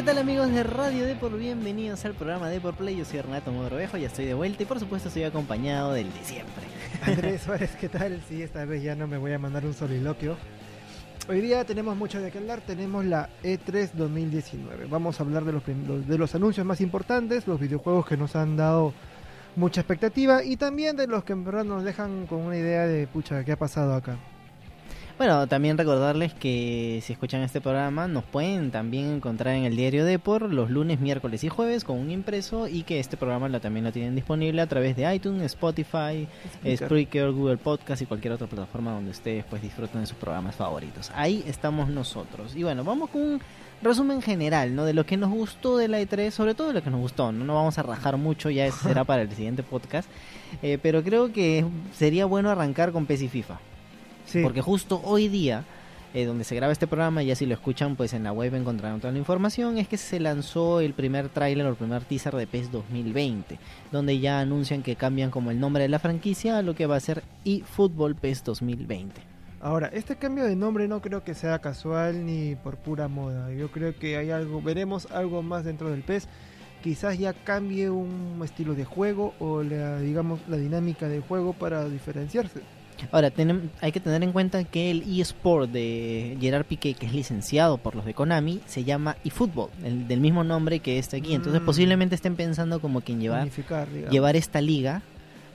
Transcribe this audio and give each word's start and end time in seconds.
¿Qué 0.00 0.06
tal 0.06 0.16
amigos 0.16 0.50
de 0.50 0.62
Radio 0.62 1.04
Depor? 1.04 1.36
Bienvenidos 1.36 2.06
al 2.06 2.14
programa 2.14 2.48
Depor 2.48 2.74
Play. 2.74 2.96
Yo 2.96 3.04
soy 3.04 3.20
Renato 3.20 3.52
Mogrovejo, 3.52 3.98
ya 3.98 4.06
estoy 4.06 4.24
de 4.24 4.32
vuelta 4.32 4.62
y 4.62 4.64
por 4.64 4.80
supuesto 4.80 5.08
estoy 5.08 5.24
acompañado 5.24 5.92
del 5.92 6.10
de 6.10 6.24
siempre. 6.24 6.64
Andrés 7.02 7.42
Suárez, 7.42 7.76
¿qué 7.78 7.90
tal? 7.90 8.18
Sí, 8.26 8.42
esta 8.42 8.64
vez 8.64 8.82
ya 8.82 8.94
no 8.94 9.06
me 9.06 9.18
voy 9.18 9.34
a 9.34 9.38
mandar 9.38 9.66
un 9.66 9.74
soliloquio. 9.74 10.38
Hoy 11.28 11.42
día 11.42 11.66
tenemos 11.66 11.98
mucho 11.98 12.18
de 12.18 12.30
qué 12.30 12.38
hablar, 12.38 12.62
tenemos 12.62 13.04
la 13.04 13.28
E3 13.42 13.90
2019. 13.92 14.86
Vamos 14.86 15.20
a 15.20 15.22
hablar 15.22 15.44
de 15.44 15.52
los, 15.52 15.62
de 15.66 16.16
los 16.16 16.34
anuncios 16.34 16.66
más 16.66 16.80
importantes, 16.80 17.46
los 17.46 17.60
videojuegos 17.60 18.06
que 18.06 18.16
nos 18.16 18.34
han 18.36 18.56
dado 18.56 18.94
mucha 19.54 19.82
expectativa 19.82 20.42
y 20.42 20.56
también 20.56 20.96
de 20.96 21.08
los 21.08 21.24
que 21.24 21.34
en 21.34 21.44
verdad 21.44 21.64
nos 21.64 21.84
dejan 21.84 22.26
con 22.26 22.38
una 22.38 22.56
idea 22.56 22.86
de, 22.86 23.06
pucha, 23.06 23.44
¿qué 23.44 23.52
ha 23.52 23.58
pasado 23.58 23.92
acá? 23.92 24.16
Bueno, 25.20 25.46
también 25.46 25.76
recordarles 25.76 26.32
que 26.32 27.00
si 27.02 27.12
escuchan 27.12 27.42
este 27.42 27.60
programa 27.60 28.08
nos 28.08 28.24
pueden 28.24 28.70
también 28.70 29.16
encontrar 29.16 29.54
en 29.54 29.64
el 29.64 29.76
diario 29.76 30.06
Depor 30.06 30.50
los 30.50 30.70
lunes, 30.70 30.98
miércoles 30.98 31.44
y 31.44 31.50
jueves 31.50 31.84
con 31.84 31.98
un 31.98 32.10
impreso 32.10 32.66
y 32.68 32.84
que 32.84 33.00
este 33.00 33.18
programa 33.18 33.46
lo, 33.50 33.60
también 33.60 33.84
lo 33.84 33.92
tienen 33.92 34.14
disponible 34.14 34.62
a 34.62 34.66
través 34.66 34.96
de 34.96 35.14
iTunes, 35.14 35.42
Spotify, 35.42 36.26
Spreaker, 36.74 37.32
Google 37.32 37.58
Podcast 37.58 38.00
y 38.00 38.06
cualquier 38.06 38.32
otra 38.32 38.46
plataforma 38.46 38.92
donde 38.92 39.10
ustedes 39.10 39.44
pues 39.44 39.60
disfruten 39.60 40.00
de 40.00 40.06
sus 40.06 40.16
programas 40.16 40.56
favoritos. 40.56 41.12
Ahí 41.14 41.44
estamos 41.46 41.90
nosotros. 41.90 42.56
Y 42.56 42.62
bueno, 42.62 42.82
vamos 42.82 43.10
con 43.10 43.20
un 43.20 43.40
resumen 43.82 44.22
general, 44.22 44.74
¿no? 44.74 44.86
De 44.86 44.94
lo 44.94 45.04
que 45.04 45.18
nos 45.18 45.28
gustó 45.28 45.76
de 45.76 45.88
la 45.88 46.00
E3, 46.00 46.30
sobre 46.30 46.54
todo 46.54 46.68
de 46.68 46.72
lo 46.72 46.82
que 46.82 46.88
nos 46.88 47.00
gustó, 47.00 47.30
¿no? 47.30 47.44
No 47.44 47.56
vamos 47.56 47.76
a 47.76 47.82
rajar 47.82 48.16
mucho, 48.16 48.48
ya 48.48 48.64
eso 48.64 48.78
será 48.88 49.04
para 49.04 49.20
el 49.20 49.30
siguiente 49.32 49.62
podcast. 49.62 50.08
Eh, 50.62 50.78
pero 50.80 51.04
creo 51.04 51.30
que 51.30 51.66
sería 51.92 52.24
bueno 52.24 52.48
arrancar 52.48 52.90
con 52.90 53.04
PES 53.04 53.20
y 53.20 53.28
FIFA. 53.28 53.58
Porque 54.42 54.60
justo 54.60 55.00
hoy 55.04 55.28
día, 55.28 55.64
eh, 56.12 56.24
donde 56.24 56.44
se 56.44 56.56
graba 56.56 56.72
este 56.72 56.86
programa, 56.86 57.22
ya 57.22 57.34
si 57.36 57.46
lo 57.46 57.54
escuchan, 57.54 57.94
pues 57.94 58.12
en 58.14 58.24
la 58.24 58.32
web 58.32 58.54
encontrarán 58.54 59.00
toda 59.00 59.12
la 59.12 59.18
información, 59.18 59.78
es 59.78 59.86
que 59.86 59.96
se 59.96 60.18
lanzó 60.18 60.80
el 60.80 60.92
primer 60.92 61.28
tráiler 61.28 61.66
o 61.66 61.70
el 61.70 61.76
primer 61.76 62.04
teaser 62.04 62.34
de 62.34 62.46
PES 62.46 62.72
2020, 62.72 63.58
donde 63.92 64.18
ya 64.18 64.40
anuncian 64.40 64.82
que 64.82 64.96
cambian 64.96 65.30
como 65.30 65.50
el 65.50 65.60
nombre 65.60 65.82
de 65.82 65.88
la 65.88 66.00
franquicia 66.00 66.58
a 66.58 66.62
lo 66.62 66.74
que 66.74 66.86
va 66.86 66.96
a 66.96 67.00
ser 67.00 67.22
eFootball 67.44 68.16
PES 68.16 68.44
2020. 68.44 69.20
Ahora, 69.60 69.88
este 69.92 70.16
cambio 70.16 70.44
de 70.44 70.56
nombre 70.56 70.88
no 70.88 71.00
creo 71.00 71.22
que 71.22 71.34
sea 71.34 71.58
casual 71.58 72.24
ni 72.24 72.56
por 72.56 72.76
pura 72.78 73.08
moda. 73.08 73.52
Yo 73.52 73.70
creo 73.70 73.96
que 73.96 74.16
hay 74.16 74.30
algo, 74.30 74.62
veremos 74.62 75.06
algo 75.12 75.42
más 75.42 75.64
dentro 75.64 75.90
del 75.90 76.02
PES. 76.02 76.28
Quizás 76.82 77.18
ya 77.18 77.34
cambie 77.34 77.90
un 77.90 78.40
estilo 78.42 78.74
de 78.74 78.86
juego 78.86 79.34
o 79.38 79.62
la, 79.62 80.00
digamos, 80.00 80.40
la 80.48 80.56
dinámica 80.56 81.08
de 81.08 81.20
juego 81.20 81.52
para 81.52 81.84
diferenciarse. 81.84 82.62
Ahora, 83.12 83.32
hay 83.80 83.92
que 83.92 84.00
tener 84.00 84.22
en 84.22 84.32
cuenta 84.32 84.64
que 84.64 84.90
el 84.90 85.20
eSport 85.20 85.70
de 85.70 86.36
Gerard 86.40 86.64
Piqué, 86.64 86.94
que 86.94 87.06
es 87.06 87.12
licenciado 87.12 87.78
por 87.78 87.94
los 87.94 88.04
de 88.04 88.14
Konami, 88.14 88.60
se 88.66 88.84
llama 88.84 89.16
eFootball, 89.24 89.70
el, 89.84 90.08
del 90.08 90.20
mismo 90.20 90.44
nombre 90.44 90.80
que 90.80 90.98
este 90.98 91.16
aquí. 91.16 91.34
Entonces, 91.34 91.62
mm. 91.62 91.66
posiblemente 91.66 92.14
estén 92.14 92.36
pensando 92.36 92.80
como 92.80 93.00
que 93.00 93.12
en 93.12 93.20
llevar, 93.20 93.48
llevar 94.10 94.36
esta 94.36 94.60
liga 94.60 95.02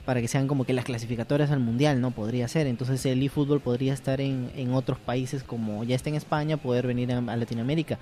para 0.06 0.20
que 0.22 0.28
sean 0.28 0.46
como 0.46 0.64
que 0.64 0.72
las 0.72 0.86
clasificatorias 0.86 1.50
al 1.50 1.60
mundial, 1.60 2.00
¿no? 2.00 2.12
Podría 2.12 2.48
ser. 2.48 2.66
Entonces, 2.68 3.04
el 3.04 3.22
eFootball 3.22 3.60
podría 3.60 3.92
estar 3.92 4.20
en, 4.20 4.50
en 4.56 4.72
otros 4.72 4.98
países, 4.98 5.42
como 5.42 5.84
ya 5.84 5.96
está 5.96 6.08
en 6.08 6.14
España, 6.14 6.56
poder 6.56 6.86
venir 6.86 7.12
a 7.12 7.20
Latinoamérica. 7.20 7.98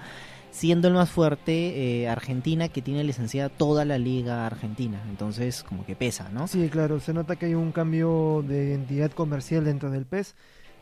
Siendo 0.50 0.86
el 0.86 0.94
más 0.94 1.10
fuerte 1.10 2.02
eh, 2.02 2.08
Argentina 2.08 2.68
que 2.68 2.80
tiene 2.80 3.02
licenciada 3.02 3.48
toda 3.48 3.84
la 3.84 3.98
liga 3.98 4.46
argentina. 4.46 5.02
Entonces 5.08 5.64
como 5.64 5.84
que 5.84 5.96
pesa 5.96 6.28
no 6.28 6.46
sí 6.46 6.68
claro. 6.68 7.00
Se 7.00 7.12
nota 7.12 7.34
que 7.34 7.46
hay 7.46 7.54
un 7.54 7.72
cambio 7.72 8.44
de 8.46 8.66
identidad 8.66 9.10
comercial 9.10 9.64
dentro 9.64 9.90
del 9.90 10.04
PES 10.04 10.36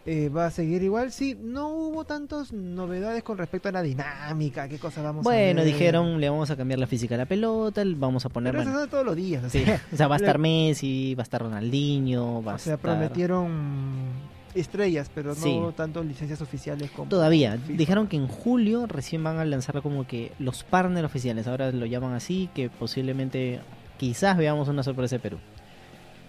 eh, 0.05 0.29
va 0.29 0.47
a 0.47 0.51
seguir 0.51 0.83
igual 0.83 1.13
sí 1.13 1.37
no 1.41 1.69
hubo 1.69 2.05
tantas 2.05 2.53
novedades 2.53 3.23
con 3.23 3.39
respecto 3.39 3.69
a 3.69 3.73
la 3.73 3.83
dinámica 3.83 4.69
qué 4.69 4.79
cosa 4.79 5.03
vamos 5.03 5.25
bueno, 5.25 5.61
a 5.61 5.63
bueno 5.63 5.65
dijeron 5.65 6.21
le 6.21 6.29
vamos 6.29 6.51
a 6.51 6.57
cambiar 6.57 6.79
la 6.79 6.87
física 6.87 7.15
a 7.15 7.19
la 7.19 7.27
pelota 7.27 7.83
vamos 7.97 8.25
a 8.27 8.29
poner 8.29 8.57
Pero 8.57 8.71
eso 8.71 8.87
todos 8.89 9.07
los 9.07 9.17
días 9.17 9.45
o 9.45 9.49
sea, 9.97 10.09
va 10.09 10.17
a 10.17 10.19
estar 10.19 10.39
Messi 10.39 11.15
va 11.15 11.23
a 11.23 11.25
estar 11.25 11.43
Ronaldinho 11.43 12.43
va 12.43 12.55
o 12.55 12.59
sea 12.59 12.77
prometieron 12.77 14.33
estrellas, 14.55 15.11
pero 15.15 15.35
no 15.35 15.73
tanto 15.73 16.03
licencias 16.03 16.43
oficiales 16.43 16.91
como. 16.91 17.09
Todavía. 17.09 17.57
Dijeron 17.57 18.07
que 18.07 18.17
en 18.17 18.29
julio 18.29 18.87
recién 18.87 19.23
van 19.25 19.39
a 19.39 19.45
lanzar 19.45 19.81
como 19.83 20.07
que 20.07 20.33
los 20.39 20.65
partners 20.65 21.07
oficiales, 21.07 21.47
ahora 21.47 21.73
lo 21.73 21.87
llaman 21.87 22.15
así, 22.15 22.49
que 22.55 22.69
posiblemente 22.69 23.61
quizás 23.99 24.37
veamos 24.37 24.69
una 24.69 24.83
sorpresa 24.83 25.17
de 25.17 25.21
Perú. 25.21 25.39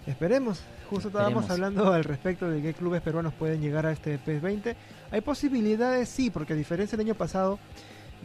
Esperemos. 0.06 0.62
Justo 0.90 1.08
estábamos 1.08 1.48
hablando 1.48 1.92
al 1.92 2.04
respecto 2.04 2.48
de 2.48 2.60
qué 2.60 2.74
clubes 2.74 3.00
peruanos 3.00 3.32
pueden 3.32 3.60
llegar 3.60 3.86
a 3.86 3.92
este 3.92 4.18
PES 4.18 4.42
20. 4.42 4.76
Hay 5.10 5.20
posibilidades, 5.22 6.08
sí, 6.08 6.30
porque 6.30 6.52
a 6.52 6.56
diferencia 6.56 6.96
del 6.96 7.06
año 7.06 7.14
pasado, 7.14 7.58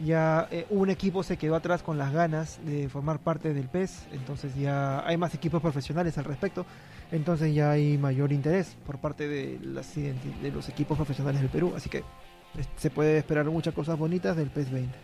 ya 0.04 0.46
eh, 0.50 0.66
un 0.70 0.90
equipo 0.90 1.22
se 1.22 1.36
quedó 1.36 1.56
atrás 1.56 1.82
con 1.82 1.98
las 1.98 2.12
ganas 2.12 2.58
de 2.64 2.88
formar 2.88 3.18
parte 3.18 3.54
del 3.54 3.68
PES, 3.68 4.08
entonces 4.12 4.54
ya 4.54 5.06
hay 5.06 5.16
más 5.16 5.34
equipos 5.34 5.60
profesionales 5.62 6.16
al 6.18 6.24
respecto, 6.24 6.66
entonces 7.12 7.54
ya 7.54 7.70
hay 7.70 7.98
mayor 7.98 8.32
interés 8.32 8.76
por 8.86 8.98
parte 8.98 9.28
de, 9.28 9.58
las, 9.62 9.94
de 9.94 10.50
los 10.54 10.68
equipos 10.68 10.96
profesionales 10.96 11.40
del 11.40 11.50
Perú, 11.50 11.72
así 11.76 11.88
que 11.88 12.04
se 12.76 12.90
puede 12.90 13.18
esperar 13.18 13.46
muchas 13.46 13.74
cosas 13.74 13.98
bonitas 13.98 14.36
del 14.36 14.48
PES 14.48 14.70
20. 14.70 14.98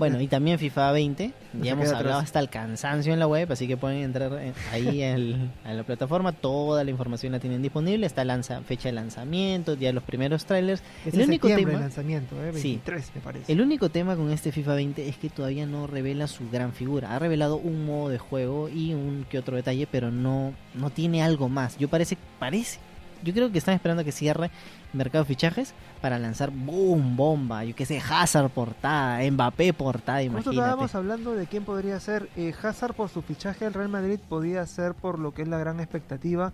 Bueno, 0.00 0.18
y 0.18 0.28
también 0.28 0.58
FIFA 0.58 0.92
20, 0.92 1.32
ya 1.60 1.72
hemos 1.72 1.92
hablado 1.92 2.20
hasta 2.20 2.40
el 2.40 2.48
cansancio 2.48 3.12
en 3.12 3.18
la 3.18 3.26
web, 3.26 3.52
así 3.52 3.68
que 3.68 3.76
pueden 3.76 3.98
entrar 3.98 4.32
ahí 4.72 5.02
en, 5.02 5.52
la 5.62 5.82
plataforma, 5.82 6.32
toda 6.32 6.84
la 6.84 6.90
información 6.90 7.32
la 7.32 7.38
tienen 7.38 7.60
disponible, 7.60 8.06
está 8.06 8.24
lanza, 8.24 8.62
fecha 8.62 8.88
de 8.88 8.94
lanzamiento, 8.94 9.74
ya 9.74 9.92
los 9.92 10.02
primeros 10.02 10.46
trailers. 10.46 10.82
el 11.04 11.20
único 11.20 11.48
tema, 11.48 11.72
lanzamiento, 11.72 12.34
¿eh? 12.42 12.50
23 12.50 13.12
me 13.14 13.20
parece. 13.20 13.52
El 13.52 13.60
único 13.60 13.90
tema 13.90 14.16
con 14.16 14.30
este 14.30 14.52
FIFA 14.52 14.74
20 14.76 15.06
es 15.06 15.16
que 15.18 15.28
todavía 15.28 15.66
no 15.66 15.86
revela 15.86 16.26
su 16.28 16.48
gran 16.48 16.72
figura. 16.72 17.14
Ha 17.14 17.18
revelado 17.18 17.56
un 17.58 17.84
modo 17.84 18.08
de 18.08 18.16
juego 18.16 18.70
y 18.70 18.94
un 18.94 19.26
que 19.28 19.38
otro 19.38 19.56
detalle, 19.56 19.86
pero 19.86 20.10
no, 20.10 20.54
no 20.72 20.88
tiene 20.88 21.22
algo 21.22 21.50
más. 21.50 21.76
Yo 21.76 21.88
parece, 21.88 22.16
parece 22.38 22.78
yo 23.22 23.32
creo 23.32 23.50
que 23.50 23.58
están 23.58 23.74
esperando 23.74 24.04
que 24.04 24.12
cierre 24.12 24.50
mercado 24.92 25.24
de 25.24 25.28
fichajes 25.28 25.74
para 26.00 26.18
lanzar 26.18 26.50
boom, 26.50 27.16
bomba, 27.16 27.64
yo 27.64 27.74
qué 27.74 27.86
sé, 27.86 28.00
Hazard 28.00 28.50
portada, 28.50 29.18
Mbappé 29.30 29.72
portada, 29.72 30.22
imagínate. 30.22 30.46
Nosotros 30.46 30.64
estábamos 30.64 30.94
hablando 30.94 31.34
de 31.34 31.46
quién 31.46 31.64
podría 31.64 32.00
ser. 32.00 32.28
Eh, 32.36 32.54
Hazard 32.62 32.94
por 32.94 33.08
su 33.08 33.22
fichaje 33.22 33.66
al 33.66 33.74
Real 33.74 33.88
Madrid 33.88 34.18
podía 34.28 34.66
ser 34.66 34.94
por 34.94 35.18
lo 35.18 35.32
que 35.32 35.42
es 35.42 35.48
la 35.48 35.58
gran 35.58 35.80
expectativa 35.80 36.52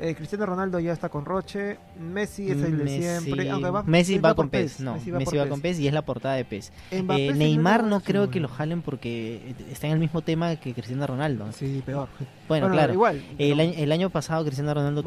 eh, 0.00 0.14
Cristiano 0.14 0.46
Ronaldo 0.46 0.80
ya 0.80 0.92
está 0.92 1.10
con 1.10 1.26
Roche. 1.26 1.76
Messi 1.98 2.50
es 2.50 2.62
el 2.62 2.78
de 2.78 2.88
siempre. 2.88 3.52
Messi 3.84 4.18
va, 4.18 4.34
con 4.34 4.48
PES. 4.48 4.80
No, 4.80 4.94
Messi 4.94 5.36
va, 5.36 5.46
con 5.46 5.60
PES 5.60 5.80
y 5.80 5.88
es 5.88 5.92
la 5.92 6.02
portada 6.02 6.36
de 6.36 6.44
PES. 6.46 6.72
Eh, 6.90 7.02
Neymar 7.34 7.84
no 7.84 8.00
creo 8.00 8.30
que 8.30 8.40
lo 8.40 8.48
jalen 8.48 8.80
porque 8.80 9.54
está 9.70 9.88
en 9.88 9.92
el 9.92 9.98
mismo 9.98 10.22
tema 10.22 10.56
que 10.56 10.72
Cristiano 10.72 11.06
Ronaldo. 11.06 11.52
Sí, 11.52 11.82
peor. 11.84 12.08
Bueno, 12.48 12.70
claro. 12.70 12.94
Igual. 12.94 13.22
El 13.38 13.92
año, 13.92 14.08
pasado 14.08 14.42
Cristiano 14.44 14.72
Ronaldo 14.72 15.04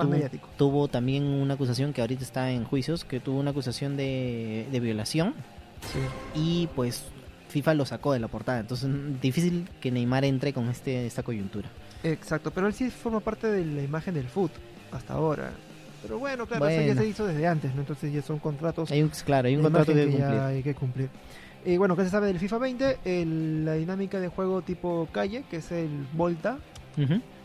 tuvo, 0.58 0.88
también 0.88 1.24
una 1.24 1.56
acusación 1.56 1.92
que 1.92 2.02
ahorita 2.02 2.24
está 2.24 2.52
en 2.52 2.64
juicios, 2.64 3.04
que 3.04 3.20
tuvo 3.20 3.40
una 3.40 3.50
acusación 3.50 3.98
de, 3.98 4.80
violación. 4.80 5.34
Y 6.36 6.68
pues 6.76 7.06
FIFA 7.50 7.74
lo 7.74 7.86
sacó 7.86 8.14
de 8.14 8.20
la 8.20 8.28
portada. 8.28 8.60
Entonces, 8.60 8.90
difícil 9.22 9.68
que 9.82 9.92
Neymar 9.92 10.24
entre 10.24 10.54
con 10.54 10.70
este 10.70 11.08
esta 11.08 11.24
coyuntura. 11.24 11.68
Exacto, 12.04 12.52
pero 12.52 12.68
él 12.68 12.74
sí 12.74 12.90
forma 12.92 13.22
parte 13.22 13.48
de 13.48 13.66
la 13.66 13.82
imagen 13.82 14.14
del 14.14 14.28
fútbol 14.28 14.60
hasta 14.94 15.14
ahora. 15.14 15.52
Pero 16.02 16.20
bueno, 16.20 16.46
claro, 16.46 16.68
eso 16.68 16.82
ya 16.82 16.96
se 16.96 17.08
hizo 17.08 17.26
desde 17.26 17.48
antes, 17.48 17.74
¿no? 17.74 17.82
Entonces 17.82 18.12
ya 18.12 18.22
son 18.22 18.40
contratos. 18.40 18.92
Hay 18.92 19.02
un, 19.02 19.10
claro, 19.10 19.48
hay 19.48 19.56
un 19.56 19.64
contrato 19.64 19.94
que, 19.94 20.12
Ya 20.12 20.48
hay 20.48 20.62
que 20.62 20.76
cumplir. 20.76 21.10
Y 21.66 21.78
bueno, 21.78 21.96
¿qué 21.96 22.04
se 22.04 22.10
sabe 22.10 22.28
del 22.28 22.40
FIFA 22.40 22.58
20? 22.58 22.98
la 23.64 23.74
dinámica 23.74 24.20
de 24.20 24.28
juego 24.28 24.62
tipo 24.62 25.08
calle, 25.12 25.46
que 25.50 25.58
es 25.58 25.72
el 25.72 26.06
Volta. 26.14 26.58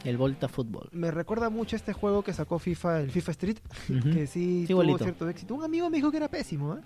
El 0.04 0.16
Volta 0.16 0.48
Fútbol. 0.48 0.88
Me 0.92 1.10
recuerda 1.10 1.50
mucho 1.50 1.76
este 1.76 1.92
juego 1.92 2.22
que 2.22 2.32
sacó 2.32 2.58
FIFA, 2.58 3.00
el 3.00 3.10
FIFA 3.10 3.30
Street, 3.32 3.56
que 4.12 4.26
sí, 4.26 4.64
tuvo 4.68 4.96
cierto 4.96 5.28
éxito. 5.28 5.54
Un 5.54 5.64
amigo 5.64 5.90
me 5.90 5.96
dijo 5.96 6.10
que 6.10 6.18
era 6.18 6.28
pésimo, 6.28 6.76
¿eh? 6.76 6.80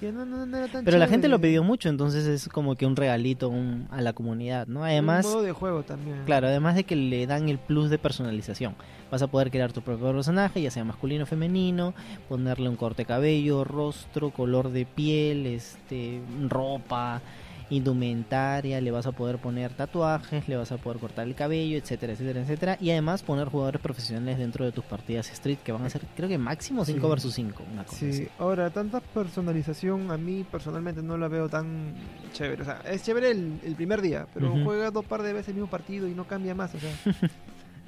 Pero 0.84 0.98
la 0.98 1.08
gente 1.08 1.28
lo 1.28 1.40
pidió 1.40 1.62
mucho, 1.64 1.88
entonces 1.88 2.26
es 2.26 2.48
como 2.48 2.76
que 2.76 2.86
un 2.86 2.96
regalito 2.96 3.52
a 3.90 4.00
la 4.00 4.12
comunidad, 4.12 4.66
¿no? 4.66 4.84
Además... 4.84 5.26
Un 5.26 5.32
modo 5.32 5.42
de 5.42 5.52
juego 5.52 5.82
también. 5.82 6.22
Claro, 6.24 6.46
además 6.46 6.76
de 6.76 6.84
que 6.84 6.96
le 6.96 7.26
dan 7.26 7.48
el 7.48 7.58
plus 7.58 7.90
de 7.90 7.98
personalización. 7.98 8.76
Vas 9.10 9.22
a 9.22 9.26
poder 9.26 9.50
crear 9.50 9.72
tu 9.72 9.82
propio 9.82 10.12
personaje, 10.12 10.62
ya 10.62 10.70
sea 10.70 10.84
masculino 10.84 11.24
o 11.24 11.26
femenino, 11.26 11.94
ponerle 12.28 12.68
un 12.68 12.76
corte 12.76 13.02
de 13.02 13.06
cabello, 13.06 13.64
rostro, 13.64 14.30
color 14.30 14.70
de 14.70 14.86
piel, 14.86 15.46
este, 15.46 16.20
ropa 16.48 17.22
indumentaria, 17.70 18.80
le 18.80 18.90
vas 18.90 19.06
a 19.06 19.12
poder 19.12 19.38
poner 19.38 19.72
tatuajes, 19.72 20.48
le 20.48 20.56
vas 20.56 20.72
a 20.72 20.78
poder 20.78 20.98
cortar 20.98 21.26
el 21.26 21.34
cabello, 21.34 21.76
etcétera, 21.76 22.12
etcétera, 22.12 22.40
etcétera. 22.40 22.78
Y 22.80 22.90
además 22.90 23.22
poner 23.22 23.48
jugadores 23.48 23.80
profesionales 23.80 24.38
dentro 24.38 24.64
de 24.64 24.72
tus 24.72 24.84
partidas 24.84 25.30
Street, 25.30 25.58
que 25.64 25.72
van 25.72 25.84
a 25.84 25.90
ser, 25.90 26.02
creo 26.16 26.28
que 26.28 26.38
máximo 26.38 26.84
5 26.84 27.08
versus 27.08 27.34
5. 27.34 27.62
Sí, 27.88 28.28
ahora, 28.38 28.70
tanta 28.70 29.00
personalización 29.00 30.10
a 30.10 30.16
mí 30.16 30.44
personalmente 30.50 31.02
no 31.02 31.16
la 31.18 31.28
veo 31.28 31.48
tan 31.48 31.94
chévere. 32.32 32.62
O 32.62 32.64
sea, 32.64 32.80
es 32.88 33.02
chévere 33.02 33.30
el, 33.30 33.74
primer 33.76 34.00
día, 34.00 34.26
pero 34.34 34.52
juega 34.64 34.90
dos 34.90 35.04
par 35.04 35.22
de 35.22 35.32
veces 35.32 35.48
el 35.48 35.54
mismo 35.54 35.70
partido 35.70 36.08
y 36.08 36.14
no 36.14 36.26
cambia 36.26 36.54
más. 36.54 36.74
O 36.74 36.78
sea. 36.78 36.90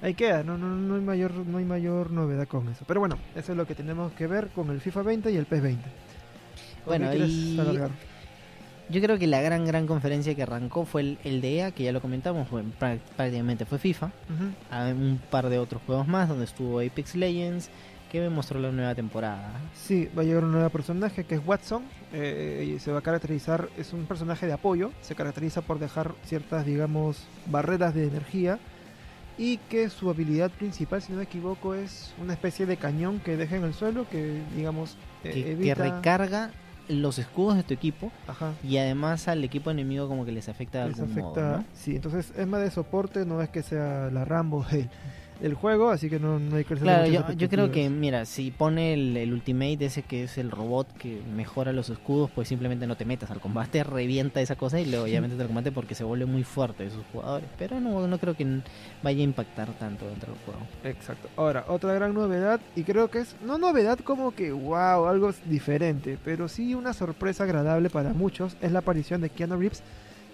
Ahí 0.03 0.15
queda, 0.15 0.43
no, 0.43 0.57
no, 0.57 0.75
no, 0.77 0.95
hay 0.95 1.03
mayor, 1.03 1.31
no 1.33 1.59
hay 1.59 1.65
mayor 1.67 2.11
novedad 2.11 2.49
con 2.49 2.67
eso. 2.71 2.87
Pero 2.89 3.01
bueno, 3.01 3.19
eso 3.35 3.53
es 3.53 3.59
lo 3.59 3.67
que 3.67 3.75
tenemos 3.75 4.13
que 4.13 4.27
ver 4.27 4.49
con 4.49 4.71
el 4.71 4.81
FIFA 4.81 5.03
20 5.03 5.31
y 5.31 5.37
el 5.37 5.45
PES 5.45 5.63
20. 5.63 5.89
Bueno, 6.87 7.15
y 7.15 7.59
yo 8.91 9.01
creo 9.01 9.19
que 9.19 9.27
la 9.27 9.41
gran, 9.41 9.65
gran 9.65 9.87
conferencia 9.87 10.35
que 10.35 10.43
arrancó 10.43 10.85
fue 10.85 11.03
el, 11.03 11.19
el 11.25 11.41
de 11.41 11.57
EA, 11.57 11.71
que 11.71 11.85
ya 11.85 11.93
lo 11.93 12.01
comentamos, 12.01 12.49
fue, 12.49 12.63
prácticamente 12.63 13.65
fue 13.65 13.79
FIFA. 13.79 14.11
Hay 14.71 14.93
un 14.93 15.21
par 15.31 15.49
de 15.49 15.59
otros 15.59 15.81
juegos 15.87 16.09
más, 16.09 16.29
donde 16.29 16.45
estuvo 16.45 16.81
Apex 16.81 17.15
Legends, 17.15 17.71
que 18.11 18.21
me 18.21 18.29
mostró 18.29 18.59
la 18.59 18.73
nueva 18.73 18.95
temporada. 18.95 19.53
Sí, 19.75 20.09
va 20.17 20.23
a 20.23 20.25
llegar 20.25 20.43
un 20.43 20.53
nuevo 20.53 20.69
personaje 20.71 21.25
que 21.25 21.37
es 21.37 21.41
Watson. 21.47 21.85
Eh, 22.13 22.75
y 22.75 22.79
se 22.81 22.91
va 22.91 22.99
a 22.99 23.03
caracterizar, 23.03 23.69
es 23.79 23.93
un 23.93 24.07
personaje 24.07 24.47
de 24.47 24.53
apoyo, 24.53 24.91
se 25.01 25.15
caracteriza 25.15 25.63
por 25.63 25.79
dejar 25.79 26.15
ciertas, 26.25 26.67
digamos, 26.67 27.29
barreras 27.47 27.95
de 27.95 28.09
energía. 28.09 28.59
Y 29.39 29.57
que 29.57 29.89
su 29.89 30.11
habilidad 30.11 30.51
principal, 30.51 31.01
si 31.01 31.13
no 31.13 31.19
me 31.19 31.25
equivoco, 31.25 31.75
es 31.75 32.13
una 32.21 32.33
especie 32.35 32.67
de 32.67 32.77
cañón 32.77 33.21
que 33.21 33.37
deja 33.37 33.57
en 33.57 33.65
el 33.65 33.73
suelo, 33.73 34.07
que 34.11 34.43
digamos... 34.55 34.97
Eh, 35.23 35.57
que 35.63 35.75
recarga 35.75 36.51
los 36.91 37.19
escudos 37.19 37.57
de 37.57 37.63
tu 37.63 37.75
equipo 37.75 38.11
y 38.63 38.77
además 38.79 39.29
al 39.29 39.43
equipo 39.45 39.71
enemigo 39.71 40.09
como 40.09 40.25
que 40.25 40.33
les 40.33 40.49
afecta 40.49 40.79
de 40.79 40.85
algún 40.85 41.15
modo, 41.15 41.65
Sí, 41.75 41.97
entonces 41.97 42.33
es 42.37 42.47
más 42.47 42.61
de 42.61 42.71
soporte, 42.71 43.25
no 43.25 43.41
es 43.43 43.49
que 43.49 43.63
sea 43.63 44.11
la 44.13 44.25
Rambo 44.25 44.65
el 45.43 45.55
juego, 45.55 45.91
así 45.91 46.09
que 46.09 46.19
no, 46.19 46.39
hay 46.55 46.65
que 46.65 46.75
Claro, 46.75 47.07
yo, 47.07 47.33
yo, 47.33 47.49
creo 47.49 47.71
que, 47.71 47.89
mira, 47.91 48.25
si 48.25 48.51
pone 48.51 48.95
el, 48.95 49.33
Ultimate 49.33 49.85
ese 49.85 50.03
que 50.03 50.25
es 50.25 50.39
el 50.39 50.51
robot 50.51 50.87
que 50.99 51.21
mejora 51.35 51.73
los 51.73 51.91
escudos, 51.91 52.31
pues 52.35 52.49
simplemente 52.49 52.87
no 52.87 52.97
te 52.97 53.05
metas 53.05 53.31
al 53.31 53.41
combate, 53.41 53.83
revienta 53.85 54.41
esa 54.41 54.57
cosa 54.57 54.81
y 54.81 54.87
luego 54.87 55.07
ya 55.07 55.21
metes 55.21 55.39
al 55.41 55.47
combate 55.47 55.73
porque 55.73 55.95
se 55.95 56.05
vuelve 56.05 56.27
muy 56.27 56.45
fuerte 56.45 56.87
esos 56.87 57.05
jugadores. 57.13 57.49
Pero 57.59 57.81
no, 57.81 58.07
no 58.07 58.19
creo 58.19 58.35
que 58.35 58.61
vaya 59.03 59.21
a 59.21 59.25
impactar 59.25 59.69
tanto 59.79 60.07
dentro 60.07 60.33
del 60.33 60.43
juego. 60.45 60.61
Exacto. 60.85 61.29
Ahora, 61.37 61.65
otra 61.69 61.95
gran 61.95 62.15
novedad, 62.15 62.61
y 62.77 62.85
creo 62.85 63.11
que 63.11 63.21
es, 63.21 63.37
no 63.45 63.59
novedad 63.59 63.99
como 64.01 64.35
que, 64.35 64.53
wow, 64.53 65.07
algo 65.07 65.33
diferente, 65.47 66.19
pero 66.25 66.49
sí 66.49 66.75
una 66.75 66.93
sorpresa 66.93 67.45
agradable 67.45 67.91
para 67.91 68.13
muchos, 68.13 68.57
es 68.61 68.73
la 68.73 68.81
aparición 68.81 69.21
de 69.21 69.31
Keanu 69.31 69.57
Reeves 69.57 69.83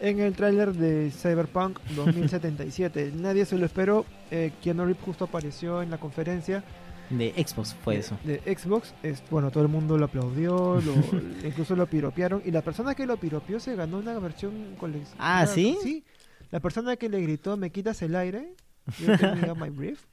en 0.01 0.21
el 0.21 0.35
tráiler 0.35 0.73
de 0.73 1.11
Cyberpunk 1.11 1.79
2077. 1.95 3.13
Nadie 3.17 3.45
se 3.45 3.59
lo 3.59 3.67
esperó. 3.67 4.05
Eh, 4.31 4.53
Keanu 4.63 4.85
Reeves 4.85 5.03
justo 5.05 5.25
apareció 5.25 5.83
en 5.83 5.91
la 5.91 5.99
conferencia. 5.99 6.65
De 7.11 7.33
Xbox 7.37 7.75
fue 7.85 7.99
eso. 7.99 8.19
De 8.25 8.41
Xbox. 8.57 8.95
Es, 9.03 9.23
bueno, 9.31 9.51
todo 9.51 9.63
el 9.63 9.69
mundo 9.69 9.97
lo 9.97 10.07
aplaudió, 10.07 10.81
incluso 11.45 11.77
lo 11.77 11.87
piropearon. 11.87 12.43
Y 12.45 12.51
la 12.51 12.63
persona 12.63 12.95
que 12.95 13.07
lo 13.07 13.17
piropeó 13.17 13.61
se 13.61 13.77
ganó 13.77 13.99
una 13.99 14.19
versión 14.19 14.75
coleccionista. 14.79 15.17
Ah, 15.19 15.47
¿sí? 15.47 15.79
Sí. 15.83 16.05
La 16.51 16.61
persona 16.61 16.97
que 16.97 17.09
le 17.09 17.21
gritó, 17.21 17.57
me 17.57 17.71
quitas 17.71 18.03
el 18.03 18.17
aire, 18.17 18.55
yo 18.99 19.17
tenía 19.19 19.55
my 19.55 19.71
brief. 19.71 20.05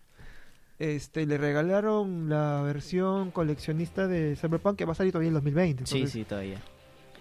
Este, 0.80 1.26
le 1.26 1.38
regalaron 1.38 2.30
la 2.30 2.62
versión 2.62 3.32
coleccionista 3.32 4.08
de 4.08 4.36
Cyberpunk 4.36 4.78
que 4.78 4.86
va 4.86 4.92
a 4.94 4.96
salir 4.96 5.14
todavía 5.14 5.30
en 5.30 5.36
2020. 5.36 5.86
sí, 5.86 6.08
sí, 6.08 6.26
todavía. 6.26 6.60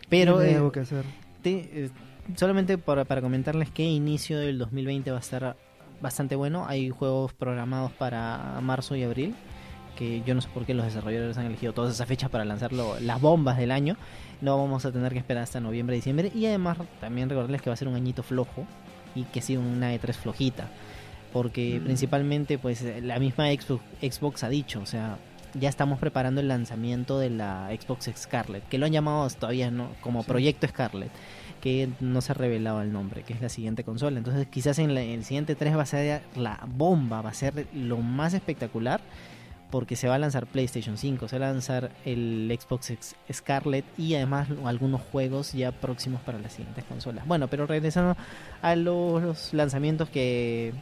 Pero... 0.08 0.42
Eh, 0.42 0.58
que 0.72 0.80
hacer? 0.80 1.04
Te, 1.42 1.84
eh, 1.84 1.90
solamente 2.36 2.78
para, 2.78 3.04
para 3.04 3.20
comentarles 3.20 3.70
que 3.70 3.84
inicio 3.84 4.38
del 4.38 4.58
2020 4.58 5.10
va 5.10 5.16
a 5.16 5.20
estar 5.20 5.56
bastante 6.00 6.36
bueno. 6.36 6.66
Hay 6.66 6.90
juegos 6.90 7.32
programados 7.32 7.92
para 7.92 8.58
marzo 8.60 8.96
y 8.96 9.02
abril. 9.04 9.34
Que 9.96 10.22
yo 10.26 10.34
no 10.34 10.40
sé 10.40 10.48
por 10.48 10.64
qué 10.64 10.74
los 10.74 10.86
desarrolladores 10.86 11.36
han 11.36 11.46
elegido 11.46 11.72
todas 11.74 11.94
esas 11.94 12.08
fechas 12.08 12.30
para 12.30 12.44
lanzarlo, 12.44 12.98
las 13.00 13.20
bombas 13.20 13.58
del 13.58 13.70
año. 13.70 13.96
No 14.40 14.58
vamos 14.58 14.84
a 14.84 14.92
tener 14.92 15.12
que 15.12 15.18
esperar 15.18 15.44
hasta 15.44 15.60
noviembre, 15.60 15.96
diciembre. 15.96 16.32
Y 16.34 16.46
además, 16.46 16.78
también 17.00 17.28
recordarles 17.28 17.62
que 17.62 17.70
va 17.70 17.74
a 17.74 17.76
ser 17.76 17.88
un 17.88 17.94
añito 17.94 18.22
flojo 18.22 18.66
y 19.14 19.24
que 19.24 19.42
sí 19.42 19.56
una 19.56 19.94
E3 19.94 20.14
flojita. 20.14 20.68
Porque 21.32 21.78
mm. 21.78 21.84
principalmente, 21.84 22.58
pues 22.58 22.84
la 23.02 23.18
misma 23.18 23.48
Xbox, 23.48 23.82
Xbox 24.00 24.44
ha 24.44 24.48
dicho, 24.48 24.80
o 24.80 24.86
sea, 24.86 25.18
ya 25.54 25.68
estamos 25.68 25.98
preparando 25.98 26.40
el 26.40 26.48
lanzamiento 26.48 27.18
de 27.18 27.30
la 27.30 27.68
Xbox 27.68 28.10
Scarlet, 28.16 28.66
que 28.68 28.78
lo 28.78 28.86
han 28.86 28.92
llamado 28.92 29.28
todavía 29.30 29.70
no 29.70 29.90
como 30.00 30.22
Proyecto 30.24 30.66
Scarlet 30.68 31.10
que 31.62 31.88
no 32.00 32.20
se 32.20 32.32
ha 32.32 32.34
revelado 32.34 32.82
el 32.82 32.92
nombre, 32.92 33.22
que 33.22 33.32
es 33.34 33.40
la 33.40 33.48
siguiente 33.48 33.84
consola. 33.84 34.18
Entonces 34.18 34.48
quizás 34.48 34.80
en, 34.80 34.90
el 34.90 35.24
siguiente 35.24 35.54
3 35.54 35.76
va 35.76 35.82
a 35.82 35.86
ser 35.86 36.22
la 36.34 36.60
bomba, 36.66 37.22
va 37.22 37.30
a 37.30 37.34
ser 37.34 37.68
lo 37.72 37.98
más 37.98 38.34
espectacular 38.34 39.00
porque 39.70 39.94
se 39.96 40.08
va 40.08 40.16
a 40.16 40.18
lanzar 40.18 40.46
PlayStation 40.46 40.98
5, 40.98 41.28
se 41.28 41.38
va 41.38 41.48
a 41.48 41.52
lanzar 41.52 41.92
el 42.04 42.54
Xbox 42.60 43.14
Scarlet 43.32 43.84
y 43.96 44.16
además 44.16 44.48
algunos 44.64 45.00
juegos 45.00 45.52
ya 45.52 45.70
próximos 45.70 46.20
para 46.20 46.38
las 46.38 46.52
siguientes 46.52 46.84
consolas. 46.84 47.26
Bueno, 47.26 47.46
pero 47.48 47.66
regresando 47.66 48.16
a 48.60 48.76
los 48.76 49.54
lanzamientos 49.54 50.10
que 50.10 50.74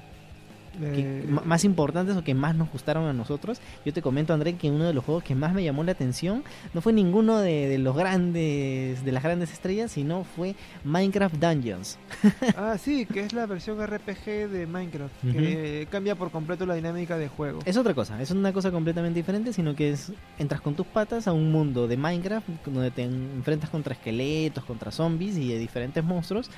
eh, 0.82 1.26
más 1.44 1.64
importantes 1.64 2.16
o 2.16 2.24
que 2.24 2.34
más 2.34 2.54
nos 2.54 2.70
gustaron 2.70 3.06
a 3.06 3.12
nosotros. 3.12 3.60
Yo 3.84 3.92
te 3.92 4.02
comento, 4.02 4.32
André, 4.32 4.54
que 4.54 4.70
uno 4.70 4.84
de 4.84 4.94
los 4.94 5.04
juegos 5.04 5.24
que 5.24 5.34
más 5.34 5.52
me 5.52 5.62
llamó 5.62 5.84
la 5.84 5.92
atención 5.92 6.44
no 6.74 6.80
fue 6.80 6.92
ninguno 6.92 7.38
de, 7.38 7.78
los 7.78 7.96
grandes, 7.96 9.04
de 9.04 9.12
las 9.12 9.22
grandes 9.22 9.52
estrellas, 9.52 9.92
sino 9.92 10.24
fue 10.24 10.54
Minecraft 10.84 11.36
Dungeons. 11.36 11.98
ah, 12.56 12.76
sí, 12.78 13.06
que 13.06 13.20
es 13.20 13.32
la 13.32 13.46
versión 13.46 13.84
RPG 13.84 14.48
de 14.50 14.66
Minecraft, 14.66 15.14
que 15.22 15.88
cambia 15.90 16.14
por 16.14 16.30
completo 16.30 16.66
la 16.66 16.74
dinámica 16.74 17.18
de 17.18 17.28
juego. 17.28 17.60
Es 17.64 17.76
otra 17.76 17.94
cosa, 17.94 18.20
es 18.20 18.30
una 18.30 18.52
cosa 18.52 18.70
completamente 18.70 19.18
diferente, 19.18 19.52
sino 19.52 19.74
que 19.74 19.90
es 19.90 20.12
entras 20.38 20.60
con 20.60 20.74
tus 20.74 20.86
patas 20.86 21.28
a 21.28 21.32
un 21.32 21.52
mundo 21.52 21.86
de 21.86 21.96
Minecraft 21.96 22.48
donde 22.66 22.90
te 22.90 23.02
enfrentas 23.04 23.70
contra 23.70 23.94
esqueletos, 23.94 24.64
contra 24.64 24.90
zombies 24.90 25.36
y 25.36 25.48
de 25.48 25.58
diferentes 25.58 26.02
monstruos 26.02 26.50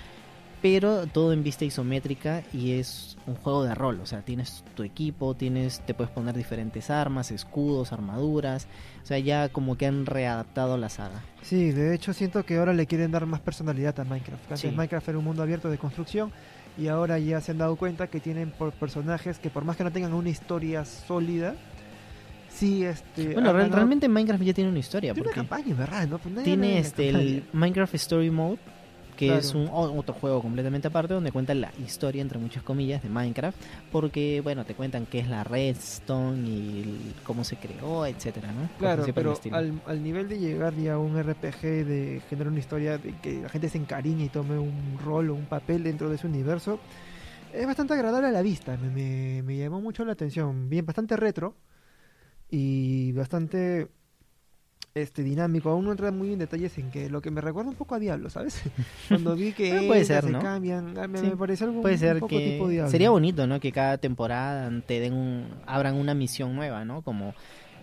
pero 0.62 1.08
todo 1.08 1.32
en 1.32 1.42
vista 1.42 1.64
isométrica 1.64 2.44
y 2.52 2.72
es 2.72 3.16
un 3.26 3.34
juego 3.34 3.64
de 3.64 3.74
rol, 3.74 3.98
o 4.00 4.06
sea, 4.06 4.22
tienes 4.22 4.64
tu 4.76 4.84
equipo, 4.84 5.34
tienes 5.34 5.80
te 5.84 5.92
puedes 5.92 6.12
poner 6.12 6.36
diferentes 6.36 6.88
armas, 6.88 7.32
escudos, 7.32 7.92
armaduras, 7.92 8.68
o 9.02 9.06
sea, 9.06 9.18
ya 9.18 9.48
como 9.48 9.76
que 9.76 9.86
han 9.86 10.06
readaptado 10.06 10.78
la 10.78 10.88
saga. 10.88 11.20
Sí, 11.42 11.72
de 11.72 11.94
hecho 11.94 12.12
siento 12.12 12.44
que 12.44 12.58
ahora 12.58 12.72
le 12.72 12.86
quieren 12.86 13.10
dar 13.10 13.26
más 13.26 13.40
personalidad 13.40 13.98
a 13.98 14.04
Minecraft. 14.04 14.52
Antes 14.52 14.72
Minecraft 14.72 15.08
era 15.08 15.18
un 15.18 15.24
mundo 15.24 15.42
abierto 15.42 15.68
de 15.68 15.78
construcción 15.78 16.32
y 16.78 16.86
ahora 16.86 17.18
ya 17.18 17.40
se 17.40 17.50
han 17.50 17.58
dado 17.58 17.74
cuenta 17.74 18.06
que 18.06 18.20
tienen 18.20 18.52
por 18.52 18.72
personajes 18.72 19.40
que 19.40 19.50
por 19.50 19.64
más 19.64 19.76
que 19.76 19.82
no 19.82 19.90
tengan 19.90 20.14
una 20.14 20.30
historia 20.30 20.84
sólida, 20.84 21.56
sí 22.48 22.84
este 22.84 23.34
bueno 23.34 23.52
realmente 23.52 24.08
Minecraft 24.08 24.44
ya 24.44 24.54
tiene 24.54 24.70
una 24.70 24.78
historia 24.78 25.12
tiene 25.12 25.24
porque 25.24 25.40
una 25.40 25.48
campaña 25.48 25.74
verdad 25.74 26.06
no 26.06 26.18
pues 26.18 26.44
tiene 26.44 26.78
este 26.78 27.08
el 27.08 27.44
Minecraft 27.52 27.94
Story 27.94 28.30
Mode 28.30 28.58
que 29.16 29.36
es 29.36 29.54
un 29.54 29.68
otro 29.70 30.14
juego 30.14 30.40
completamente 30.40 30.88
aparte 30.88 31.14
donde 31.14 31.32
cuentan 31.32 31.60
la 31.60 31.72
historia 31.84 32.22
entre 32.22 32.38
muchas 32.38 32.62
comillas 32.62 33.02
de 33.02 33.08
Minecraft 33.08 33.56
porque 33.90 34.40
bueno 34.42 34.64
te 34.64 34.74
cuentan 34.74 35.06
qué 35.06 35.20
es 35.20 35.28
la 35.28 35.44
redstone 35.44 36.48
y 36.48 37.14
cómo 37.24 37.44
se 37.44 37.56
creó 37.56 38.06
etcétera 38.06 38.52
no 38.52 38.68
claro 38.78 39.04
pero 39.14 39.38
al, 39.52 39.80
al, 39.86 40.02
nivel 40.02 40.28
de 40.28 40.38
llegar 40.38 40.74
ya 40.74 40.94
a 40.94 40.98
un 40.98 41.20
RPG 41.20 41.60
de 41.60 42.22
generar 42.28 42.50
una 42.50 42.60
historia 42.60 42.98
de 42.98 43.14
que 43.18 43.42
la 43.42 43.48
gente 43.48 43.68
se 43.68 43.78
encariñe 43.78 44.24
y 44.24 44.28
tome 44.28 44.58
un 44.58 44.98
rol 45.04 45.30
o 45.30 45.34
un 45.34 45.46
papel 45.46 45.84
dentro 45.84 46.08
de 46.08 46.16
ese 46.16 46.26
universo 46.26 46.78
es 47.52 47.66
bastante 47.66 47.94
agradable 47.94 48.28
a 48.28 48.32
la 48.32 48.42
vista 48.42 48.76
me, 48.76 48.88
me, 48.88 49.42
me 49.42 49.56
llamó 49.56 49.80
mucho 49.80 50.04
la 50.04 50.12
atención. 50.12 50.68
Bien 50.68 50.86
bastante 50.86 51.16
retro 51.16 51.54
y 52.50 53.12
bastante 53.12 53.88
este 54.94 55.22
dinámico. 55.22 55.70
Aún 55.70 55.84
no 55.84 55.90
entra 55.90 56.10
muy 56.10 56.32
en 56.32 56.38
detalles 56.38 56.76
en 56.78 56.90
que 56.90 57.08
lo 57.08 57.20
que 57.20 57.30
me 57.30 57.40
recuerda 57.40 57.70
un 57.70 57.76
poco 57.76 57.94
a 57.94 57.98
Diablo, 57.98 58.30
¿sabes? 58.30 58.62
Cuando 59.08 59.34
vi 59.34 59.52
que 59.52 59.72
ah, 59.72 59.82
puede 59.86 60.04
ser, 60.04 60.24
¿no? 60.30 60.40
cambian, 60.40 60.96
ah, 60.98 61.06
me, 61.06 61.36
parece 61.36 61.64
algo 61.64 61.82
puede 61.82 61.98
ser 61.98 62.20
que 62.22 62.52
tipo 62.52 62.68
Diablo. 62.68 62.90
Sería 62.90 63.10
bonito, 63.10 63.46
¿no? 63.46 63.60
Que 63.60 63.72
cada 63.72 63.98
temporada 63.98 64.70
te 64.86 65.00
den 65.00 65.14
un, 65.14 65.46
abran 65.66 65.94
una 65.94 66.14
misión 66.14 66.54
nueva, 66.54 66.84
¿no? 66.84 67.02
Como 67.02 67.34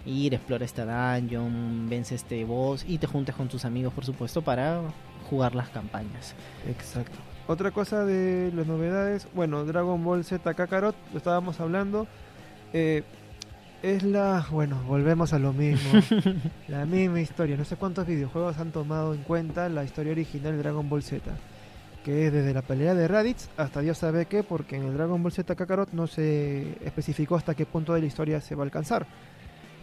ir, 0.06 0.34
explora 0.34 0.66
esta 0.66 0.86
dungeon, 0.86 1.88
vence 1.90 2.16
este 2.16 2.44
boss 2.46 2.86
y 2.88 2.98
te 2.98 3.08
juntes 3.08 3.36
con 3.36 3.48
tus 3.50 3.66
amigos, 3.66 3.94
por 3.94 4.06
supuesto, 4.06 4.42
para 4.42 4.82
jugar 5.30 5.56
las 5.56 5.70
campañas. 5.70 6.36
Exacto. 6.68 7.18
Otra 7.48 7.72
cosa 7.72 8.06
de 8.06 8.52
las 8.56 8.68
novedades, 8.68 9.28
bueno, 9.34 9.66
Dragon 9.66 10.04
Ball 10.04 10.24
Z 10.24 10.54
Kakarot, 10.54 10.96
lo 11.12 11.18
estábamos 11.18 11.60
hablando. 11.60 12.08
Eh, 12.74 13.04
es 13.82 14.04
la, 14.04 14.46
bueno, 14.52 14.82
volvemos 14.88 15.34
a 15.34 15.40
lo 15.40 15.54
mismo, 15.54 16.02
la 16.68 16.86
misma 16.86 17.22
historia. 17.22 17.58
No 17.58 17.66
sé 17.66 17.76
cuántos 17.76 18.06
videojuegos 18.06 18.58
han 18.58 18.72
tomado 18.72 19.14
en 19.14 19.24
cuenta 19.24 19.70
la 19.70 19.84
historia 19.84 20.12
original 20.12 20.54
de 20.54 20.58
Dragon 20.60 20.90
Ball 20.90 21.04
Z, 21.04 21.22
que 22.04 22.28
es 22.28 22.34
desde 22.34 22.54
la 22.54 22.62
pelea 22.62 22.94
de 22.94 23.08
Raditz 23.08 23.50
hasta 23.58 23.82
Dios 23.82 23.98
sabe 23.98 24.26
qué, 24.26 24.44
porque 24.44 24.76
en 24.76 24.84
el 24.84 24.94
Dragon 24.96 25.22
Ball 25.22 25.32
Z 25.32 25.56
Kakarot 25.56 25.94
no 25.94 26.08
se 26.08 26.78
especificó 26.86 27.36
hasta 27.36 27.56
qué 27.56 27.66
punto 27.66 27.94
de 27.94 28.02
la 28.02 28.08
historia 28.08 28.42
se 28.42 28.56
va 28.56 28.64
a 28.64 28.66
alcanzar 28.66 29.06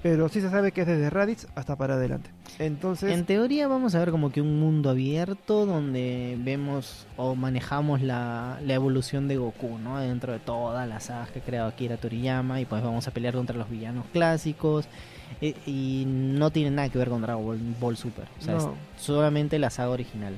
pero 0.03 0.29
sí 0.29 0.41
se 0.41 0.50
sabe 0.50 0.73
que 0.73 0.83
es 0.83 0.87
desde 0.87 1.11
Raditz 1.11 1.47
hasta 1.55 1.76
para 1.76 1.95
adelante. 1.95 2.31
Entonces, 2.59 3.12
en 3.12 3.25
teoría 3.25 3.69
vamos 3.69 3.95
a 3.95 3.99
ver 3.99 4.11
como 4.11 4.31
que 4.31 4.41
un 4.41 4.59
mundo 4.61 4.91
abierto 4.91 5.67
donde 5.67 6.37
vemos 6.41 7.07
o 7.17 7.35
manejamos 7.35 8.03
la, 8.03 8.59
la 8.65 8.75
evolución 8.75 9.29
de 9.29 9.37
Goku, 9.37 9.79
¿no? 9.79 9.99
Dentro 9.99 10.33
de 10.33 10.38
todas 10.38 10.88
las 10.88 11.05
sagas 11.05 11.31
que 11.31 11.41
ha 11.41 11.43
creado 11.43 11.69
Akira 11.69 11.97
Toriyama 11.97 12.61
y 12.61 12.65
pues 12.65 12.83
vamos 12.83 13.07
a 13.09 13.11
pelear 13.11 13.35
contra 13.35 13.57
los 13.57 13.69
villanos 13.69 14.07
clásicos 14.12 14.88
eh, 15.41 15.55
y 15.67 16.05
no 16.07 16.50
tiene 16.50 16.71
nada 16.71 16.88
que 16.88 16.99
ver 16.99 17.09
con 17.09 17.23
Dragon 17.23 17.76
Ball, 17.81 17.97
Super, 17.97 18.26
o 18.38 18.43
sea, 18.43 18.57
es 18.57 18.67
solamente 18.97 19.59
la 19.59 19.71
saga 19.71 19.91
original. 19.91 20.35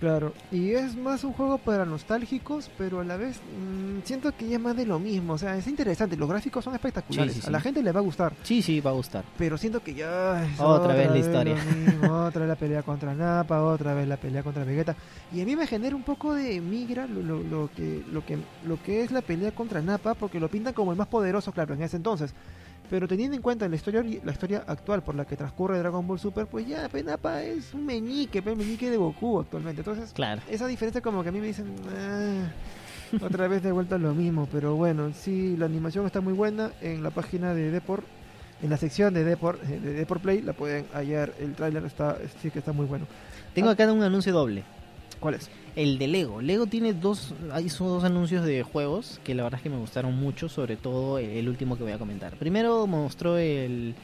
Claro, 0.00 0.34
y 0.52 0.72
es 0.72 0.94
más 0.94 1.24
un 1.24 1.32
juego 1.32 1.56
para 1.56 1.86
nostálgicos, 1.86 2.70
pero 2.76 3.00
a 3.00 3.04
la 3.04 3.16
vez 3.16 3.36
mmm, 3.38 4.00
siento 4.04 4.30
que 4.36 4.46
ya 4.48 4.56
es 4.56 4.62
más 4.62 4.76
de 4.76 4.84
lo 4.84 4.98
mismo. 4.98 5.32
O 5.32 5.38
sea, 5.38 5.56
es 5.56 5.66
interesante, 5.66 6.16
los 6.16 6.28
gráficos 6.28 6.62
son 6.64 6.74
espectaculares. 6.74 7.32
Sí, 7.32 7.40
sí, 7.40 7.42
sí. 7.42 7.48
A 7.48 7.50
la 7.50 7.60
gente 7.60 7.82
le 7.82 7.92
va 7.92 8.00
a 8.00 8.02
gustar. 8.02 8.34
Sí, 8.42 8.60
sí, 8.60 8.80
va 8.80 8.90
a 8.90 8.94
gustar. 8.94 9.24
Pero 9.38 9.56
siento 9.56 9.82
que 9.82 9.94
ya. 9.94 10.44
es 10.44 10.60
Otra 10.60 10.92
vez 10.94 11.10
la 11.10 11.18
historia. 11.18 11.54
mismo, 11.54 12.12
otra 12.26 12.40
vez 12.42 12.48
la 12.50 12.56
pelea 12.56 12.82
contra 12.82 13.14
Nappa, 13.14 13.62
otra 13.62 13.94
vez 13.94 14.06
la 14.06 14.18
pelea 14.18 14.42
contra 14.42 14.64
Vegeta. 14.64 14.94
Y 15.32 15.40
a 15.40 15.44
mí 15.46 15.56
me 15.56 15.66
genera 15.66 15.96
un 15.96 16.02
poco 16.02 16.34
de 16.34 16.60
migra 16.60 17.06
lo, 17.06 17.22
lo, 17.22 17.42
lo 17.42 17.70
que, 17.74 18.02
lo, 18.12 18.24
que, 18.24 18.36
lo 18.66 18.82
que 18.82 19.02
es 19.02 19.10
la 19.12 19.22
pelea 19.22 19.52
contra 19.52 19.80
Nappa, 19.80 20.12
porque 20.14 20.38
lo 20.40 20.48
pintan 20.50 20.74
como 20.74 20.92
el 20.92 20.98
más 20.98 21.08
poderoso, 21.08 21.52
claro, 21.52 21.72
en 21.74 21.82
ese 21.82 21.96
entonces. 21.96 22.34
Pero 22.88 23.08
teniendo 23.08 23.34
en 23.36 23.42
cuenta 23.42 23.68
la 23.68 23.74
historia, 23.74 24.04
la 24.24 24.32
historia 24.32 24.62
actual 24.66 25.02
por 25.02 25.14
la 25.16 25.24
que 25.24 25.36
transcurre 25.36 25.78
Dragon 25.78 26.06
Ball 26.06 26.20
Super, 26.20 26.46
pues 26.46 26.66
ya 26.68 26.88
Nappa 27.04 27.42
es 27.42 27.74
un 27.74 27.84
meñique, 27.84 28.42
pues, 28.42 28.56
meñique 28.56 28.88
de 28.90 28.96
Goku 28.96 29.40
actualmente. 29.40 29.80
Entonces, 29.80 30.12
Claro. 30.12 30.40
esa 30.48 30.66
diferencia 30.68 31.00
como 31.00 31.22
que 31.24 31.30
a 31.30 31.32
mí 31.32 31.40
me 31.40 31.46
dicen 31.48 31.66
"Ah, 31.98 32.46
otra 33.24 33.48
vez 33.48 33.62
de 33.62 33.72
vuelta 33.72 33.98
lo 33.98 34.14
mismo 34.14 34.48
pero 34.50 34.74
bueno 34.74 35.12
sí 35.14 35.56
la 35.56 35.66
animación 35.66 36.06
está 36.06 36.20
muy 36.20 36.32
buena 36.32 36.72
en 36.80 37.04
la 37.04 37.10
página 37.10 37.54
de 37.54 37.70
Deport 37.70 38.04
en 38.62 38.68
la 38.70 38.76
sección 38.76 39.14
de 39.14 39.22
Deport 39.22 39.62
eh, 39.62 39.78
de 39.78 39.92
Deport 39.92 40.22
Play 40.22 40.42
la 40.42 40.54
pueden 40.54 40.86
hallar 40.92 41.32
el 41.38 41.54
tráiler 41.54 41.84
está 41.84 42.18
sí 42.42 42.50
que 42.50 42.58
está 42.58 42.72
muy 42.72 42.84
bueno 42.86 43.06
Tengo 43.54 43.68
Ah. 43.68 43.72
acá 43.72 43.90
un 43.92 44.02
anuncio 44.02 44.32
doble. 44.32 44.64
¿Cuál 45.26 45.34
es? 45.34 45.50
El 45.74 45.98
de 45.98 46.06
Lego. 46.06 46.40
Lego 46.40 46.66
tiene 46.66 46.92
dos, 46.92 47.34
hizo 47.64 47.84
dos 47.88 48.04
anuncios 48.04 48.44
de 48.46 48.62
juegos 48.62 49.20
que 49.24 49.34
la 49.34 49.42
verdad 49.42 49.58
es 49.58 49.62
que 49.64 49.70
me 49.70 49.76
gustaron 49.76 50.14
mucho, 50.16 50.48
sobre 50.48 50.76
todo 50.76 51.18
el 51.18 51.48
último 51.48 51.76
que 51.76 51.82
voy 51.82 51.92
a 51.92 51.98
comentar. 51.98 52.36
Primero 52.36 52.86
mostró 52.86 53.36
el 53.38 53.94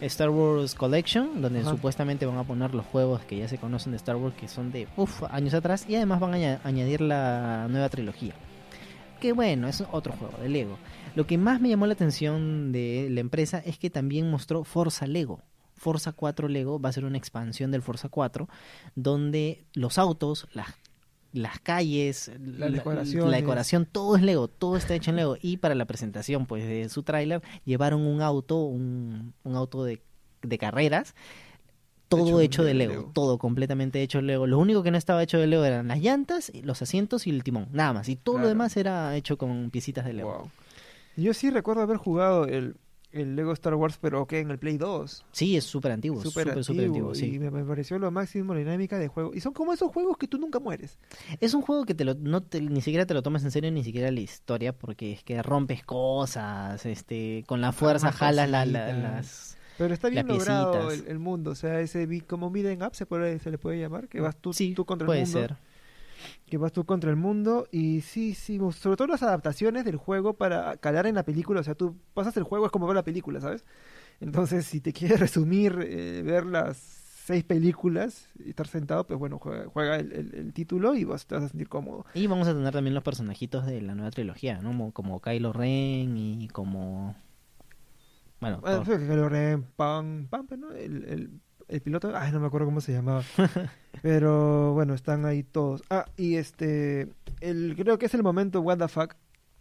Star 0.00 0.30
Wars 0.30 0.74
Collection, 0.74 1.40
donde 1.42 1.60
Ajá. 1.60 1.70
supuestamente 1.70 2.26
van 2.26 2.38
a 2.38 2.44
poner 2.44 2.74
los 2.74 2.84
juegos 2.86 3.20
que 3.24 3.36
ya 3.38 3.46
se 3.48 3.58
conocen 3.58 3.92
de 3.92 3.96
Star 3.98 4.16
Wars, 4.16 4.34
que 4.34 4.48
son 4.48 4.72
de 4.72 4.88
uf, 4.96 5.22
años 5.30 5.54
atrás, 5.54 5.84
y 5.88 5.94
además 5.94 6.18
van 6.20 6.32
a 6.32 6.36
aña- 6.36 6.60
añadir 6.64 7.00
la 7.02 7.68
nueva 7.70 7.88
trilogía. 7.88 8.34
Que 9.20 9.32
bueno, 9.32 9.68
es 9.68 9.84
otro 9.92 10.12
juego 10.14 10.36
de 10.42 10.48
Lego. 10.48 10.78
Lo 11.14 11.26
que 11.28 11.38
más 11.38 11.60
me 11.60 11.68
llamó 11.68 11.86
la 11.86 11.92
atención 11.92 12.72
de 12.72 13.06
la 13.10 13.20
empresa 13.20 13.58
es 13.64 13.78
que 13.78 13.90
también 13.90 14.28
mostró 14.30 14.64
Forza 14.64 15.06
Lego. 15.06 15.40
Forza 15.82 16.12
4 16.12 16.46
Lego 16.46 16.80
va 16.80 16.90
a 16.90 16.92
ser 16.92 17.04
una 17.04 17.18
expansión 17.18 17.72
del 17.72 17.82
Forza 17.82 18.08
4, 18.08 18.48
donde 18.94 19.64
los 19.74 19.98
autos, 19.98 20.46
las, 20.54 20.68
las 21.32 21.58
calles, 21.58 22.30
la- 22.40 22.70
decoraciones. 22.70 23.30
la 23.30 23.36
decoración, 23.38 23.86
todo 23.90 24.14
es 24.16 24.22
Lego, 24.22 24.46
todo 24.46 24.76
está 24.76 24.94
hecho 24.94 25.10
en 25.10 25.16
Lego. 25.16 25.36
Y 25.42 25.56
para 25.56 25.74
la 25.74 25.84
presentación 25.86 26.46
pues 26.46 26.64
de 26.64 26.88
su 26.88 27.02
tráiler 27.02 27.42
llevaron 27.64 28.02
un 28.06 28.22
auto, 28.22 28.62
un, 28.62 29.34
un 29.42 29.56
auto 29.56 29.82
de, 29.84 30.00
de 30.42 30.58
carreras, 30.58 31.14
todo 32.08 32.26
Hecho 32.26 32.40
hecho, 32.40 32.62
de 32.62 32.68
de 32.68 32.74
Lego, 32.74 32.92
Lego. 32.92 33.10
todo 33.14 33.38
completamente 33.38 34.02
hecho 34.02 34.18
de 34.18 34.24
Lego. 34.24 34.46
Lo 34.46 34.58
único 34.58 34.82
que 34.82 34.90
no 34.90 34.98
estaba 34.98 35.22
hecho 35.22 35.38
de 35.38 35.46
Lego 35.46 35.64
eran 35.64 35.88
las 35.88 35.98
llantas, 36.00 36.52
los 36.62 36.82
asientos 36.82 37.26
y 37.26 37.30
el 37.30 37.42
timón, 37.42 37.68
nada 37.72 37.92
más. 37.94 38.08
Y 38.10 38.16
todo 38.16 38.34
Claro. 38.34 38.44
lo 38.44 38.48
demás 38.50 38.76
era 38.76 39.16
hecho 39.16 39.38
con 39.38 39.70
piecitas 39.70 40.04
de 40.04 40.12
Lego. 40.12 40.30
Wow. 40.38 40.50
yo 41.16 41.32
sí 41.34 41.48
recuerdo 41.50 41.80
haber 41.82 41.96
jugado 41.96 42.44
el, 42.44 42.76
el 43.12 43.36
Lego 43.36 43.52
Star 43.52 43.74
Wars 43.74 43.98
pero 44.00 44.26
que 44.26 44.40
en 44.40 44.50
el 44.50 44.58
Play 44.58 44.78
2 44.78 45.24
Sí, 45.32 45.56
es 45.56 45.64
súper 45.64 45.92
antiguo, 45.92 46.22
súper 46.22 46.50
antiguo, 46.50 46.84
antiguo, 46.86 47.14
sí. 47.14 47.34
y 47.34 47.38
me, 47.38 47.50
me 47.50 47.64
pareció 47.64 47.98
lo 47.98 48.10
máximo 48.10 48.54
la 48.54 48.60
dinámica 48.60 48.98
de 48.98 49.08
juego 49.08 49.32
y 49.34 49.40
son 49.40 49.52
como 49.52 49.72
esos 49.72 49.90
juegos 49.92 50.16
que 50.16 50.26
tú 50.28 50.38
nunca 50.38 50.58
mueres 50.60 50.98
Es 51.40 51.54
un 51.54 51.62
juego 51.62 51.84
que 51.84 51.94
te 51.94 52.04
lo, 52.04 52.14
no 52.14 52.42
te- 52.42 52.60
ni 52.60 52.80
siquiera 52.80 53.06
te 53.06 53.14
lo 53.14 53.22
tomas 53.22 53.44
en 53.44 53.50
serio, 53.50 53.70
ni 53.70 53.84
siquiera 53.84 54.10
la 54.10 54.20
historia, 54.20 54.72
porque 54.72 55.12
es 55.12 55.22
que 55.22 55.42
rompes 55.42 55.84
cosas, 55.84 56.84
este, 56.86 57.44
con 57.46 57.60
la 57.60 57.72
fuerza 57.72 58.08
Armas 58.08 58.18
jalas 58.18 58.48
la- 58.50 58.64
la- 58.66 58.92
las... 58.92 59.56
Pero 59.78 59.94
está 59.94 60.08
bien 60.10 60.26
logrado 60.28 60.90
el, 60.92 61.06
el 61.06 61.18
mundo, 61.18 61.52
o 61.52 61.54
sea, 61.54 61.80
ese 61.80 62.06
como 62.26 62.50
beat'em 62.50 62.82
up 62.86 62.94
se, 62.94 63.06
puede, 63.06 63.38
se 63.38 63.50
le 63.50 63.58
puede 63.58 63.80
llamar, 63.80 64.06
que 64.08 64.20
vas 64.20 64.36
tú, 64.36 64.52
sí, 64.52 64.74
tú 64.74 64.84
contra 64.84 65.06
puede 65.06 65.20
el 65.22 65.26
mundo. 65.26 65.40
ser. 65.40 65.56
Que 66.46 66.58
vas 66.58 66.72
tú 66.72 66.84
contra 66.84 67.10
el 67.10 67.16
mundo 67.16 67.66
y 67.70 68.00
sí, 68.02 68.34
sí, 68.34 68.58
sobre 68.76 68.96
todo 68.96 69.08
las 69.08 69.22
adaptaciones 69.22 69.84
del 69.84 69.96
juego 69.96 70.34
para 70.34 70.76
calar 70.76 71.06
en 71.06 71.14
la 71.14 71.24
película, 71.24 71.60
o 71.60 71.62
sea, 71.64 71.74
tú 71.74 71.96
pasas 72.14 72.36
el 72.36 72.42
juego 72.44 72.66
es 72.66 72.72
como 72.72 72.86
ver 72.86 72.96
la 72.96 73.04
película, 73.04 73.40
¿sabes? 73.40 73.64
Entonces, 74.20 74.66
si 74.66 74.80
te 74.80 74.92
quieres 74.92 75.20
resumir, 75.20 75.78
eh, 75.82 76.22
ver 76.24 76.46
las 76.46 76.76
seis 76.76 77.44
películas 77.44 78.28
y 78.44 78.50
estar 78.50 78.66
sentado, 78.66 79.06
pues 79.06 79.18
bueno, 79.18 79.38
juega, 79.38 79.66
juega 79.68 79.96
el, 79.96 80.12
el- 80.12 80.34
el 80.34 80.52
título 80.52 80.94
y 80.94 81.04
vas, 81.04 81.26
te 81.26 81.34
vas 81.36 81.44
a 81.44 81.48
sentir 81.48 81.68
cómodo. 81.68 82.04
Y 82.14 82.26
vamos 82.26 82.48
a 82.48 82.54
tener 82.54 82.72
también 82.72 82.94
los 82.94 83.04
personajitos 83.04 83.64
de 83.66 83.80
la 83.80 83.94
nueva 83.94 84.10
trilogía, 84.10 84.60
¿no? 84.60 84.68
Como, 84.70 84.92
como 84.92 85.20
Kylo 85.20 85.52
Ren 85.52 86.16
y 86.16 86.48
como... 86.48 87.14
Bueno, 88.40 88.58
Bueno, 88.60 88.82
Kylo 88.84 89.28
Ren, 89.28 89.62
Pam, 89.76 90.26
Pam, 90.28 90.46
¿no? 90.58 90.72
El, 90.72 91.04
el, 91.04 91.30
el 91.72 91.80
piloto, 91.80 92.12
ay, 92.14 92.30
no 92.32 92.40
me 92.40 92.46
acuerdo 92.46 92.66
cómo 92.66 92.82
se 92.82 92.92
llamaba. 92.92 93.22
Pero 94.02 94.74
bueno, 94.74 94.92
están 94.92 95.24
ahí 95.24 95.42
todos. 95.42 95.82
Ah, 95.88 96.04
y 96.18 96.36
este, 96.36 97.08
el, 97.40 97.74
creo 97.76 97.98
que 97.98 98.06
es 98.06 98.14
el 98.14 98.22
momento, 98.22 98.60
what 98.60 98.76
the 98.76 98.88
fuck, 98.88 99.14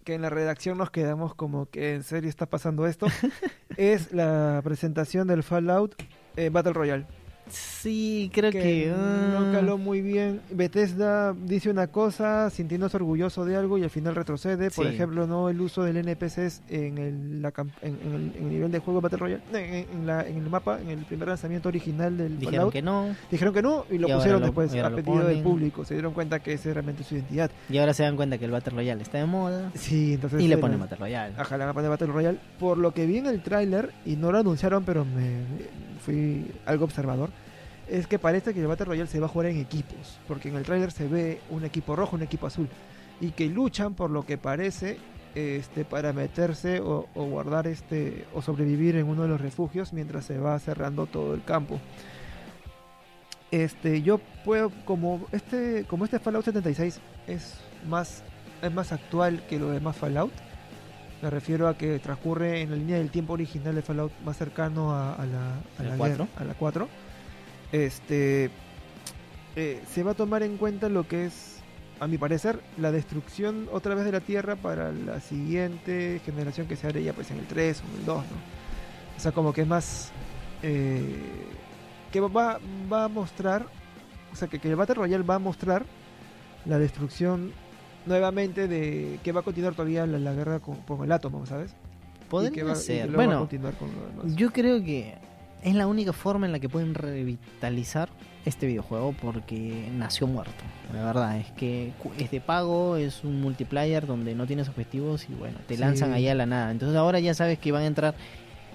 que 0.03 0.15
en 0.15 0.21
la 0.21 0.29
redacción 0.29 0.77
nos 0.77 0.91
quedamos 0.91 1.35
como 1.35 1.67
que 1.67 1.95
en 1.95 2.03
serio 2.03 2.29
está 2.29 2.47
pasando 2.47 2.85
esto. 2.85 3.07
es 3.77 4.11
la 4.11 4.59
presentación 4.61 5.25
del 5.27 5.41
Fallout 5.41 5.95
eh, 6.35 6.49
Battle 6.49 6.73
Royale. 6.73 7.07
Sí, 7.51 8.29
creo 8.33 8.51
que 8.51 8.59
que... 8.61 8.87
no 8.95 9.39
ah, 9.39 9.51
caló 9.53 9.77
muy 9.77 10.01
bien. 10.01 10.41
Bethesda 10.51 11.33
dice 11.33 11.69
una 11.69 11.87
cosa 11.87 12.49
sintiéndose 12.49 12.97
orgulloso 12.97 13.45
de 13.45 13.55
algo 13.55 13.77
y 13.77 13.83
al 13.83 13.89
final 13.89 14.15
retrocede. 14.15 14.71
Por 14.71 14.87
ejemplo, 14.87 15.27
no 15.27 15.49
el 15.49 15.59
uso 15.61 15.83
del 15.83 15.97
NPCs 15.97 16.61
en 16.69 16.97
el, 16.97 17.41
la 17.41 17.51
en, 17.81 17.97
en 18.05 18.13
el, 18.15 18.35
en 18.35 18.43
el 18.43 18.49
nivel 18.49 18.71
de 18.71 18.79
juego 18.79 19.01
Battle 19.01 19.17
Royale, 19.19 19.41
en, 19.53 20.05
la- 20.07 20.21
el 20.21 20.41
mapa, 20.49 20.79
en 20.81 20.89
el 20.89 21.05
primer 21.05 21.27
lanzamiento 21.27 21.69
original 21.69 22.17
del 22.17 22.37
Dijeron 22.39 22.53
Fallout. 22.71 22.73
que 22.73 22.81
no, 22.81 23.15
Dijeron 23.29 23.53
que 23.53 23.61
no 23.61 23.85
y 23.89 23.97
lo 23.97 24.07
Y 24.09 24.13
pusieron 24.13 24.39
lo- 24.41 24.45
después 24.47 24.73
a 24.75 24.89
pedido 24.95 25.19
del 25.27 25.41
público. 25.43 25.83
Se 25.85 25.93
dieron 25.93 26.13
cuenta 26.13 26.39
que 26.39 26.53
esa 26.53 26.69
es 26.69 26.75
realmente 26.75 27.03
su 27.03 27.15
identidad. 27.15 27.51
y 27.69 27.77
ahora 27.77 27.93
se 27.93 28.03
dan 28.03 28.15
cuenta 28.15 28.37
que 28.37 28.45
el 28.45 28.51
Battle 28.51 28.73
Royale 28.75 29.01
está 29.01 29.17
de 29.17 29.25
moda, 29.25 29.71
Sí, 29.75 30.13
entonces. 30.13 30.41
y 30.41 30.47
le 30.47 30.55
eh, 30.55 30.57
ponen 30.57 30.79
Battle 30.79 30.97
Royale. 30.97 31.33
Ajá, 31.37 31.57
le 31.57 31.63
van 31.63 31.69
a 31.69 31.73
poner 31.73 31.89
Battle 31.89 32.07
Royale. 32.07 32.37
Por 32.59 32.77
lo 32.77 32.93
que 32.93 33.05
vi 33.05 33.17
en 33.17 33.25
el 33.27 33.41
tráiler, 33.41 33.91
y 34.05 34.15
no 34.15 34.31
lo 34.31 34.37
anunciaron, 34.39 34.83
pero 34.83 35.03
me 35.05 35.41
fui 36.05 36.45
algo 36.65 36.85
observador, 36.85 37.29
es 37.91 38.07
que 38.07 38.17
parece 38.19 38.53
que 38.53 38.59
el 38.61 38.67
Battle 38.67 38.85
Royale 38.85 39.09
se 39.09 39.19
va 39.19 39.25
a 39.27 39.29
jugar 39.29 39.47
en 39.47 39.57
equipos. 39.57 40.19
Porque 40.27 40.49
en 40.49 40.55
el 40.55 40.63
tráiler 40.63 40.91
se 40.91 41.07
ve 41.07 41.41
un 41.49 41.63
equipo 41.65 41.95
rojo, 41.95 42.15
un 42.15 42.23
equipo 42.23 42.47
azul. 42.47 42.67
Y 43.19 43.31
que 43.31 43.47
luchan, 43.47 43.93
por 43.93 44.09
lo 44.09 44.25
que 44.25 44.37
parece, 44.37 44.97
este 45.35 45.85
para 45.85 46.11
meterse 46.13 46.79
o, 46.79 47.07
o 47.13 47.23
guardar 47.25 47.67
este 47.67 48.25
o 48.33 48.41
sobrevivir 48.41 48.95
en 48.95 49.07
uno 49.07 49.21
de 49.23 49.27
los 49.29 49.39
refugios 49.39 49.93
mientras 49.93 50.25
se 50.25 50.37
va 50.39 50.57
cerrando 50.59 51.05
todo 51.05 51.33
el 51.35 51.43
campo. 51.43 51.79
Este, 53.51 54.01
yo 54.01 54.19
puedo 54.45 54.71
como 54.85 55.25
este 55.33 55.83
como 55.87 56.05
este 56.05 56.19
Fallout 56.19 56.45
76 56.45 56.99
es 57.27 57.57
más 57.89 58.23
es 58.61 58.71
más 58.71 58.91
actual 58.93 59.43
que 59.49 59.59
lo 59.59 59.69
demás 59.71 59.97
Fallout. 59.97 60.31
Me 61.21 61.29
refiero 61.29 61.67
a 61.67 61.77
que 61.77 61.99
transcurre 61.99 62.61
en 62.61 62.71
la 62.71 62.77
línea 62.77 62.97
del 62.97 63.11
tiempo 63.11 63.33
original 63.33 63.75
de 63.75 63.81
Fallout 63.81 64.11
más 64.25 64.37
cercano 64.37 64.91
a, 64.91 65.13
a 65.15 65.25
la, 65.25 65.49
a 65.53 65.59
¿A 65.79 65.83
la 65.83 65.89
la 65.91 65.97
cuatro? 65.97 66.25
guerra- 66.27 66.41
a 66.41 66.45
la 66.45 66.53
4. 66.55 66.87
Este 67.71 68.49
eh, 69.55 69.81
se 69.89 70.03
va 70.03 70.11
a 70.11 70.13
tomar 70.15 70.43
en 70.43 70.57
cuenta 70.57 70.89
lo 70.89 71.07
que 71.07 71.25
es, 71.25 71.59
a 71.99 72.07
mi 72.07 72.17
parecer, 72.17 72.59
la 72.77 72.91
destrucción 72.91 73.67
otra 73.71 73.95
vez 73.95 74.05
de 74.05 74.11
la 74.11 74.19
Tierra 74.21 74.55
para 74.55 74.91
la 74.91 75.19
siguiente 75.21 76.21
generación 76.25 76.67
que 76.67 76.75
se 76.75 76.87
hará 76.87 76.99
ya 76.99 77.13
pues 77.13 77.31
en 77.31 77.39
el 77.39 77.45
3 77.47 77.81
o 77.81 77.93
en 77.93 77.99
el 77.99 78.05
2, 78.05 78.17
¿no? 78.17 79.17
O 79.17 79.19
sea, 79.19 79.31
como 79.31 79.53
que 79.53 79.61
es 79.61 79.67
más... 79.67 80.11
eh, 80.63 81.15
que 82.11 82.19
va, 82.19 82.59
va 82.91 83.05
a 83.05 83.07
mostrar, 83.07 83.65
o 84.33 84.35
sea, 84.35 84.47
que, 84.49 84.59
que 84.59 84.67
el 84.69 84.75
Battle 84.75 84.95
Royale 84.95 85.23
va 85.23 85.35
a 85.35 85.39
mostrar 85.39 85.85
la 86.65 86.77
destrucción 86.77 87.53
nuevamente 88.05 88.67
de 88.67 89.17
que 89.23 89.31
va 89.31 89.39
a 89.39 89.43
continuar 89.43 89.75
todavía 89.75 90.05
la, 90.05 90.19
la 90.19 90.33
guerra 90.33 90.59
con, 90.59 90.75
con 90.81 91.03
el 91.05 91.11
átomo, 91.13 91.45
¿sabes? 91.45 91.71
Que 91.71 92.25
Podría 92.27 92.63
va- 92.65 92.73
que 92.73 92.79
ser. 92.79 93.05
luego 93.09 93.17
va 93.17 93.23
a 93.23 93.25
Bueno, 93.27 93.39
continuar 93.41 93.73
con 93.75 93.89
lo 93.95 94.07
demás. 94.23 94.35
Yo 94.35 94.51
creo 94.51 94.83
que 94.83 95.13
es 95.63 95.75
la 95.75 95.87
única 95.87 96.13
forma 96.13 96.45
en 96.45 96.51
la 96.51 96.59
que 96.59 96.69
pueden 96.69 96.93
revitalizar 96.95 98.09
este 98.45 98.65
videojuego 98.67 99.13
porque 99.21 99.89
nació 99.95 100.25
muerto. 100.27 100.63
La 100.93 101.03
verdad 101.03 101.37
es 101.37 101.51
que 101.51 101.93
es 102.17 102.31
de 102.31 102.41
pago, 102.41 102.95
es 102.97 103.23
un 103.23 103.39
multiplayer 103.41 104.07
donde 104.07 104.33
no 104.35 104.47
tienes 104.47 104.67
objetivos 104.69 105.27
y 105.29 105.33
bueno, 105.33 105.57
te 105.67 105.75
Sí. 105.75 105.79
lanzan 105.81 106.13
ahí 106.13 106.27
a 106.27 106.35
la 106.35 106.45
nada. 106.45 106.71
Entonces 106.71 106.97
ahora 106.97 107.19
ya 107.19 107.33
sabes 107.33 107.59
que 107.59 107.71
van 107.71 107.83
a 107.83 107.87
entrar 107.87 108.15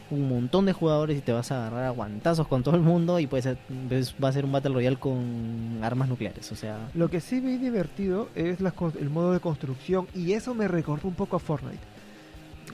un 0.08 0.28
montón 0.28 0.66
de 0.66 0.72
jugadores 0.72 1.18
y 1.18 1.20
te 1.20 1.32
vas 1.32 1.50
a 1.50 1.56
agarrar 1.66 1.84
a 1.86 1.90
guantazos 1.90 2.46
con 2.46 2.62
todo 2.62 2.76
el 2.76 2.82
mundo 2.82 3.18
y 3.18 3.26
pues 3.26 3.48
pues, 3.88 4.14
va 4.22 4.28
a 4.28 4.32
ser 4.32 4.44
un 4.44 4.52
Battle 4.52 4.72
Royale 4.74 4.96
con 4.98 5.80
armas 5.82 6.08
nucleares. 6.08 6.52
O 6.52 6.54
sea, 6.54 6.78
Lo 6.94 7.10
que 7.10 7.20
sí 7.20 7.40
vi 7.40 7.56
divertido 7.56 8.28
es 8.36 8.60
cons- 8.60 8.94
el 9.00 9.10
modo 9.10 9.32
de 9.32 9.40
construcción 9.40 10.06
y 10.14 10.34
eso 10.34 10.54
me 10.54 10.68
recordó 10.68 11.08
un 11.08 11.14
poco 11.14 11.34
a 11.34 11.40
Fortnite. 11.40 11.80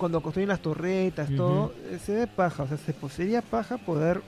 Cuando 0.02 0.20
construyen 0.20 0.48
las 0.48 0.58
torretas, 0.58 1.30
todo, 1.36 1.72
eh, 1.88 1.96
se 2.04 2.12
ve 2.12 2.26
paja. 2.26 2.64
O 2.64 2.66
sea, 2.66 2.76
se, 2.76 2.92
pues, 2.92 3.12
sería 3.12 3.40
paja 3.40 3.78
poder 3.78 4.20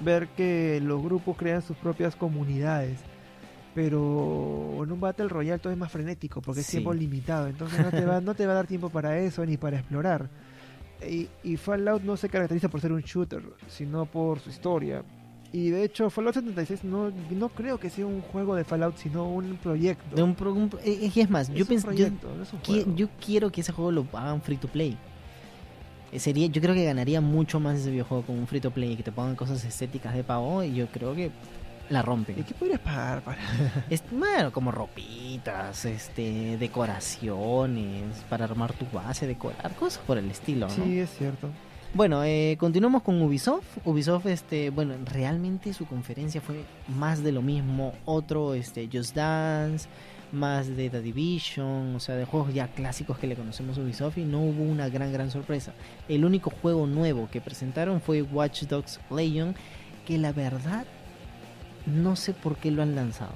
ver 0.00 0.26
que 0.30 0.80
los 0.82 1.00
grupos 1.00 1.36
crean 1.36 1.62
sus 1.62 1.76
propias 1.76 2.16
comunidades. 2.16 2.98
Pero 3.72 4.80
en 4.82 4.90
un 4.90 4.98
Battle 4.98 5.28
Royale 5.28 5.60
todo 5.60 5.72
es 5.72 5.78
más 5.78 5.92
frenético 5.92 6.42
porque 6.42 6.62
es 6.62 6.66
tiempo 6.66 6.92
limitado. 6.92 7.46
Entonces 7.46 7.78
no 7.78 7.92
te, 7.92 8.04
va, 8.04 8.20
no 8.20 8.34
te 8.34 8.46
va 8.46 8.52
a 8.54 8.56
dar 8.56 8.66
tiempo 8.66 8.90
para 8.90 9.16
eso 9.20 9.46
ni 9.46 9.56
para 9.56 9.78
explorar. 9.78 10.28
Y, 11.08 11.28
y 11.44 11.56
Fallout 11.56 12.02
no 12.02 12.16
se 12.16 12.28
caracteriza 12.28 12.68
por 12.68 12.80
ser 12.80 12.90
un 12.90 13.02
shooter, 13.02 13.44
sino 13.68 14.06
por 14.06 14.40
su 14.40 14.50
historia. 14.50 15.04
Y 15.52 15.70
de 15.70 15.84
hecho, 15.84 16.10
Fallout 16.10 16.34
76 16.34 16.82
no, 16.82 17.12
no 17.30 17.48
creo 17.50 17.78
que 17.78 17.90
sea 17.90 18.06
un 18.06 18.22
juego 18.22 18.56
de 18.56 18.64
Fallout, 18.64 18.96
sino 18.96 19.30
un 19.30 19.56
proyecto. 19.58 20.16
De 20.16 20.24
un, 20.24 20.34
eh, 20.82 21.12
es 21.14 21.30
más, 21.30 21.48
yo 21.54 21.64
pienso. 21.64 21.92
Yo, 21.92 22.08
yo, 22.96 23.08
quiero 23.24 23.52
que 23.52 23.60
ese 23.60 23.70
juego 23.70 23.92
lo 23.92 24.04
hagan 24.14 24.42
free 24.42 24.56
to 24.56 24.66
play. 24.66 24.98
Eh, 26.12 26.18
sería, 26.18 26.46
yo 26.46 26.60
creo 26.60 26.74
que 26.74 26.84
ganaría 26.84 27.20
mucho 27.20 27.58
más 27.58 27.78
ese 27.78 27.90
videojuego 27.90 28.24
con 28.24 28.38
un 28.38 28.46
free 28.46 28.60
to 28.60 28.70
play, 28.70 28.96
que 28.96 29.02
te 29.02 29.12
pongan 29.12 29.34
cosas 29.34 29.64
estéticas 29.64 30.14
de 30.14 30.22
pago. 30.22 30.62
Y 30.62 30.74
yo 30.74 30.86
creo 30.88 31.14
que 31.14 31.30
la 31.88 32.02
rompen. 32.02 32.38
¿Y 32.38 32.42
qué 32.42 32.54
podrías 32.54 32.80
pagar 32.80 33.22
para? 33.22 33.38
Es, 33.90 34.02
bueno, 34.10 34.52
como 34.52 34.70
ropitas, 34.70 35.84
este, 35.84 36.56
decoraciones, 36.58 38.18
para 38.28 38.44
armar 38.44 38.72
tu 38.72 38.86
base, 38.92 39.26
decorar, 39.26 39.74
cosas 39.74 40.02
por 40.06 40.18
el 40.18 40.30
estilo, 40.30 40.68
¿no? 40.68 40.74
Sí, 40.74 41.00
es 41.00 41.10
cierto. 41.16 41.48
Bueno, 41.94 42.24
eh, 42.24 42.56
continuamos 42.58 43.02
con 43.02 43.20
Ubisoft. 43.20 43.66
Ubisoft, 43.84 44.26
este, 44.26 44.70
bueno, 44.70 44.94
realmente 45.04 45.74
su 45.74 45.84
conferencia 45.84 46.40
fue 46.40 46.64
más 46.88 47.22
de 47.22 47.32
lo 47.32 47.42
mismo. 47.42 47.92
Otro, 48.06 48.54
este, 48.54 48.88
Just 48.90 49.14
Dance, 49.14 49.88
más 50.32 50.74
de 50.76 50.90
The 50.90 51.02
Division, 51.02 51.94
o 51.94 52.00
sea, 52.00 52.16
de 52.16 52.24
juegos 52.24 52.52
ya 52.52 52.68
clásicos 52.68 53.18
que 53.18 53.26
le 53.26 53.36
conocemos 53.36 53.78
a 53.78 53.82
Ubisoft 53.82 54.18
y 54.18 54.24
no 54.24 54.40
hubo 54.40 54.64
una 54.64 54.88
gran, 54.88 55.12
gran 55.12 55.30
sorpresa. 55.30 55.74
El 56.08 56.24
único 56.24 56.50
juego 56.50 56.86
nuevo 56.86 57.28
que 57.30 57.40
presentaron 57.40 58.00
fue 58.00 58.22
Watch 58.22 58.62
Dogs 58.64 59.00
Legion, 59.10 59.54
que 60.06 60.18
la 60.18 60.32
verdad 60.32 60.86
no 61.86 62.16
sé 62.16 62.32
por 62.32 62.56
qué 62.56 62.70
lo 62.70 62.82
han 62.82 62.94
lanzado. 62.94 63.32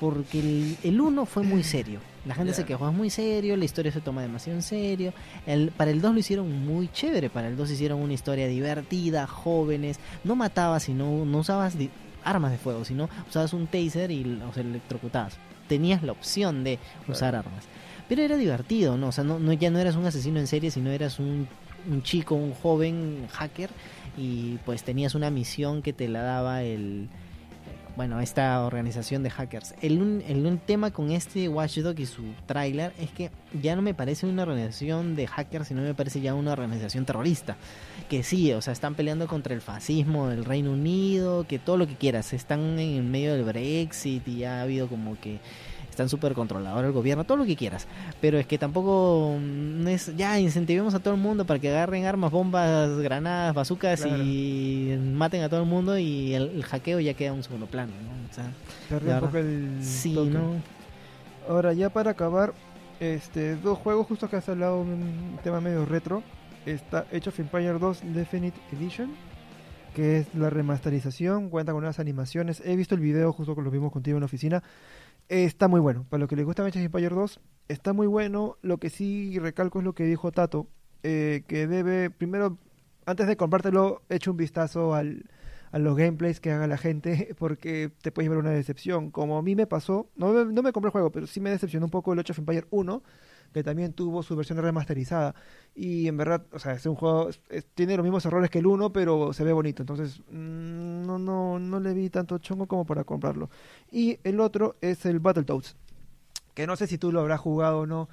Porque 0.00 0.76
el 0.82 1.00
1 1.00 1.26
fue 1.26 1.42
muy 1.42 1.62
serio. 1.64 2.00
La 2.26 2.34
gente 2.34 2.52
se 2.52 2.64
quejó, 2.64 2.88
es 2.88 2.94
muy 2.94 3.08
serio, 3.08 3.56
la 3.56 3.64
historia 3.64 3.92
se 3.92 4.00
toma 4.00 4.20
demasiado 4.22 4.58
en 4.58 4.62
serio. 4.62 5.14
El, 5.46 5.70
para 5.70 5.90
el 5.90 6.02
2 6.02 6.12
lo 6.12 6.20
hicieron 6.20 6.66
muy 6.66 6.88
chévere, 6.88 7.30
para 7.30 7.48
el 7.48 7.56
2 7.56 7.70
hicieron 7.70 8.00
una 8.00 8.12
historia 8.12 8.46
divertida, 8.46 9.26
jóvenes. 9.26 9.98
No 10.24 10.36
matabas, 10.36 10.82
sino, 10.82 11.24
no 11.24 11.38
usabas 11.38 11.76
armas 12.22 12.52
de 12.52 12.58
fuego, 12.58 12.84
sino 12.84 13.08
usabas 13.28 13.54
un 13.54 13.66
taser 13.66 14.10
y 14.10 14.24
los 14.24 14.56
electrocutabas. 14.56 15.38
Tenías 15.70 16.02
la 16.02 16.10
opción 16.10 16.64
de 16.64 16.80
usar 17.06 17.36
armas. 17.36 17.64
Pero 18.08 18.22
era 18.22 18.36
divertido, 18.36 18.96
¿no? 18.96 19.08
O 19.08 19.12
sea, 19.12 19.22
no, 19.22 19.38
no, 19.38 19.52
ya 19.52 19.70
no 19.70 19.78
eras 19.78 19.94
un 19.94 20.04
asesino 20.04 20.40
en 20.40 20.48
serie, 20.48 20.72
sino 20.72 20.90
eras 20.90 21.20
un, 21.20 21.46
un 21.88 22.02
chico, 22.02 22.34
un 22.34 22.54
joven 22.54 23.28
hacker 23.30 23.70
y 24.16 24.58
pues 24.66 24.82
tenías 24.82 25.14
una 25.14 25.30
misión 25.30 25.80
que 25.80 25.92
te 25.92 26.08
la 26.08 26.22
daba 26.22 26.64
el, 26.64 27.08
bueno, 28.00 28.18
esta 28.20 28.64
organización 28.64 29.22
de 29.22 29.28
hackers. 29.28 29.74
El, 29.82 30.22
el, 30.26 30.46
un 30.46 30.56
tema 30.56 30.90
con 30.90 31.10
este 31.10 31.50
Watchdog 31.50 32.00
y 32.00 32.06
su 32.06 32.22
tráiler 32.46 32.94
es 32.98 33.10
que 33.10 33.30
ya 33.60 33.76
no 33.76 33.82
me 33.82 33.92
parece 33.92 34.24
una 34.24 34.44
organización 34.44 35.16
de 35.16 35.26
hackers, 35.26 35.68
sino 35.68 35.82
me 35.82 35.92
parece 35.92 36.22
ya 36.22 36.32
una 36.32 36.54
organización 36.54 37.04
terrorista. 37.04 37.58
Que 38.08 38.22
sí, 38.22 38.54
o 38.54 38.62
sea, 38.62 38.72
están 38.72 38.94
peleando 38.94 39.26
contra 39.26 39.52
el 39.52 39.60
fascismo 39.60 40.28
del 40.28 40.46
Reino 40.46 40.72
Unido, 40.72 41.44
que 41.46 41.58
todo 41.58 41.76
lo 41.76 41.86
que 41.86 41.94
quieras. 41.94 42.32
Están 42.32 42.78
en 42.78 43.10
medio 43.10 43.34
del 43.34 43.44
Brexit 43.44 44.26
y 44.26 44.38
ya 44.38 44.60
ha 44.60 44.62
habido 44.62 44.88
como 44.88 45.20
que 45.20 45.38
están 45.90 46.08
súper 46.08 46.34
controladores 46.34 46.88
el 46.88 46.92
gobierno, 46.92 47.24
todo 47.24 47.36
lo 47.36 47.44
que 47.44 47.56
quieras. 47.56 47.86
Pero 48.20 48.38
es 48.38 48.46
que 48.46 48.58
tampoco 48.58 49.36
mm, 49.38 49.86
es, 49.88 50.16
ya 50.16 50.38
incentivemos 50.38 50.94
a 50.94 51.00
todo 51.00 51.14
el 51.14 51.20
mundo 51.20 51.44
para 51.44 51.60
que 51.60 51.68
agarren 51.68 52.06
armas, 52.06 52.30
bombas, 52.30 52.98
granadas, 52.98 53.54
bazucas 53.54 54.06
y 54.06 54.96
maten 55.14 55.42
a 55.42 55.48
todo 55.48 55.60
el 55.60 55.68
mundo 55.68 55.98
y 55.98 56.34
el, 56.34 56.62
hackeo 56.64 57.00
ya 57.00 57.14
queda 57.14 57.30
en 57.30 57.36
un 57.36 57.42
segundo 57.42 57.66
plano, 57.66 57.92
¿no? 58.02 58.30
O 58.30 58.34
sea, 58.34 59.14
un 59.14 59.20
poco 59.20 59.38
el 59.38 59.78
sí, 59.82 60.14
¿no? 60.14 60.54
Ahora 61.48 61.72
ya 61.72 61.90
para 61.90 62.12
acabar, 62.12 62.54
este 63.00 63.56
dos 63.56 63.78
juegos 63.78 64.06
justo 64.06 64.28
que 64.28 64.36
has 64.36 64.48
hablado 64.48 64.80
un 64.80 65.38
tema 65.42 65.60
medio 65.60 65.84
retro, 65.84 66.22
está 66.66 67.06
Age 67.12 67.28
of 67.28 67.40
Empire 67.40 67.78
2 67.78 68.02
Definite 68.14 68.60
Edition 68.72 69.10
que 69.94 70.18
es 70.18 70.34
la 70.34 70.50
remasterización, 70.50 71.50
cuenta 71.50 71.72
con 71.72 71.82
unas 71.82 71.98
animaciones. 71.98 72.62
He 72.64 72.76
visto 72.76 72.94
el 72.94 73.00
video 73.00 73.32
justo 73.32 73.54
que 73.54 73.62
lo 73.62 73.70
vimos 73.70 73.92
contigo 73.92 74.16
en 74.16 74.20
la 74.20 74.26
oficina 74.26 74.62
está 75.30 75.68
muy 75.68 75.80
bueno. 75.80 76.04
Para 76.08 76.20
lo 76.20 76.28
que 76.28 76.36
le 76.36 76.44
gusta 76.44 76.64
of 76.64 76.76
Empires 76.76 77.10
2, 77.10 77.40
está 77.68 77.92
muy 77.92 78.06
bueno. 78.06 78.58
Lo 78.62 78.78
que 78.78 78.90
sí 78.90 79.38
recalco 79.38 79.78
es 79.78 79.84
lo 79.84 79.94
que 79.94 80.04
dijo 80.04 80.32
Tato, 80.32 80.66
eh, 81.02 81.44
que 81.46 81.66
debe, 81.66 82.10
primero, 82.10 82.58
antes 83.06 83.26
de 83.26 83.36
comprártelo, 83.36 84.02
eche 84.08 84.28
un 84.28 84.36
vistazo 84.36 84.94
al, 84.94 85.24
a 85.70 85.78
los 85.78 85.96
gameplays 85.96 86.40
que 86.40 86.50
haga 86.50 86.66
la 86.66 86.76
gente, 86.76 87.34
porque 87.38 87.92
te 88.02 88.10
puedes 88.10 88.28
llevar 88.28 88.44
una 88.44 88.50
decepción. 88.50 89.10
Como 89.10 89.38
a 89.38 89.42
mí 89.42 89.54
me 89.54 89.66
pasó, 89.66 90.10
no, 90.16 90.44
no 90.44 90.62
me 90.62 90.72
compré 90.72 90.88
el 90.88 90.92
juego, 90.92 91.10
pero 91.10 91.26
sí 91.26 91.40
me 91.40 91.50
decepcionó 91.50 91.86
un 91.86 91.90
poco 91.90 92.12
el 92.12 92.18
Age 92.18 92.32
of 92.32 92.38
Empires 92.40 92.66
1, 92.70 93.02
que 93.52 93.62
también 93.62 93.92
tuvo 93.92 94.22
su 94.22 94.36
versión 94.36 94.58
remasterizada. 94.58 95.34
Y 95.74 96.08
en 96.08 96.16
verdad, 96.16 96.44
o 96.52 96.58
sea, 96.58 96.72
es 96.72 96.86
un 96.86 96.94
juego, 96.94 97.30
tiene 97.74 97.96
los 97.96 98.04
mismos 98.04 98.24
errores 98.26 98.50
que 98.50 98.58
el 98.58 98.66
1, 98.66 98.92
pero 98.92 99.32
se 99.32 99.44
ve 99.44 99.52
bonito. 99.52 99.82
Entonces, 99.82 100.20
mm, 100.30 101.06
no, 101.06 101.18
no, 101.18 101.58
no 101.58 101.80
le 101.80 101.94
vi 101.94 102.10
tanto 102.10 102.38
chongo 102.38 102.66
como 102.66 102.84
para 102.84 103.04
comprarlo. 103.04 103.50
Y 103.90 104.18
el 104.24 104.40
otro 104.40 104.76
es 104.80 105.06
el 105.06 105.20
Battletoads, 105.20 105.76
que 106.54 106.66
no 106.66 106.76
sé 106.76 106.86
si 106.86 106.98
tú 106.98 107.12
lo 107.12 107.20
habrás 107.20 107.40
jugado 107.40 107.80
o 107.80 107.86
no 107.86 108.08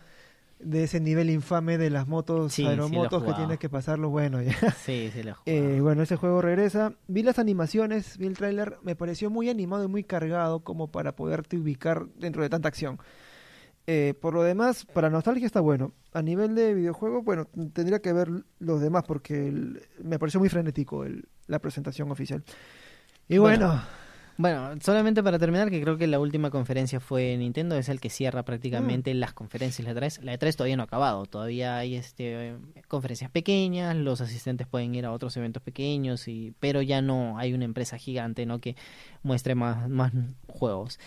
de 0.60 0.84
ese 0.84 1.00
nivel 1.00 1.30
infame 1.30 1.78
de 1.78 1.90
las 1.90 2.08
motos, 2.08 2.58
aeromotos 2.60 3.24
que 3.24 3.34
tienes 3.34 3.60
que 3.60 3.70
pasarlo, 3.70 4.10
bueno, 4.10 4.42
ya. 4.42 4.54
Sí, 4.72 5.12
sí, 5.14 5.24
lo 5.24 5.36
eh, 5.46 5.80
Bueno, 5.82 6.04
ese 6.04 6.16
juego 6.16 6.42
regresa. 6.42 6.94
Vi 7.08 7.24
las 7.24 7.40
animaciones, 7.40 8.18
vi 8.18 8.28
el 8.28 8.38
tráiler, 8.38 8.78
me 8.82 8.96
pareció 8.96 9.30
muy 9.30 9.50
animado 9.50 9.84
y 9.84 9.88
muy 9.88 10.04
cargado 10.04 10.62
como 10.62 10.88
para 10.88 11.16
poderte 11.16 11.58
ubicar 11.58 12.08
dentro 12.16 12.42
de 12.42 12.50
tanta 12.50 12.68
acción. 12.68 12.98
Eh, 13.90 14.14
por 14.20 14.34
lo 14.34 14.44
demás, 14.44 14.86
para 14.86 15.10
nostalgia 15.10 15.46
está 15.46 15.62
bueno. 15.62 15.94
A 16.12 16.22
nivel 16.22 16.56
de 16.56 16.74
videojuego, 16.74 17.24
bueno, 17.24 17.48
tendría 17.74 18.00
que 18.00 18.12
ver 18.12 18.30
los 18.60 18.82
demás 18.82 19.04
porque 19.08 19.54
me 20.04 20.20
pareció 20.20 20.42
muy 20.42 20.50
frenético 20.50 21.06
la 21.48 21.60
presentación 21.60 22.12
oficial. 22.12 22.44
Y 23.30 23.38
bueno, 23.38 23.82
bueno. 24.36 24.72
solamente 24.82 25.24
para 25.24 25.40
terminar, 25.40 25.70
que 25.70 25.82
creo 25.82 25.98
que 25.98 26.08
la 26.08 26.20
última 26.20 26.50
conferencia 26.50 27.00
fue 27.00 27.38
Nintendo, 27.38 27.78
es 27.78 27.88
el 27.88 28.02
que 28.02 28.10
cierra 28.10 28.44
prácticamente 28.44 29.14
mm. 29.14 29.18
las 29.20 29.34
conferencias. 29.34 29.88
La 29.88 29.94
E3, 29.94 30.22
la 30.22 30.34
E3 30.38 30.56
todavía 30.56 30.76
no 30.76 30.84
ha 30.84 30.86
acabado, 30.86 31.26
todavía 31.26 31.78
hay 31.78 31.96
este 31.96 32.56
conferencias 32.90 33.32
pequeñas, 33.32 33.96
los 33.96 34.20
asistentes 34.20 34.68
pueden 34.68 34.96
ir 34.96 35.06
a 35.06 35.14
otros 35.14 35.38
eventos 35.38 35.64
pequeños, 35.64 36.28
y, 36.28 36.54
pero 36.60 36.82
ya 36.82 37.02
no 37.02 37.38
hay 37.38 37.54
una 37.54 37.64
empresa 37.64 37.98
gigante 37.98 38.46
¿no? 38.46 38.60
que 38.60 38.76
muestre 39.24 39.56
más, 39.56 39.88
más 39.90 40.12
juegos. 40.48 41.00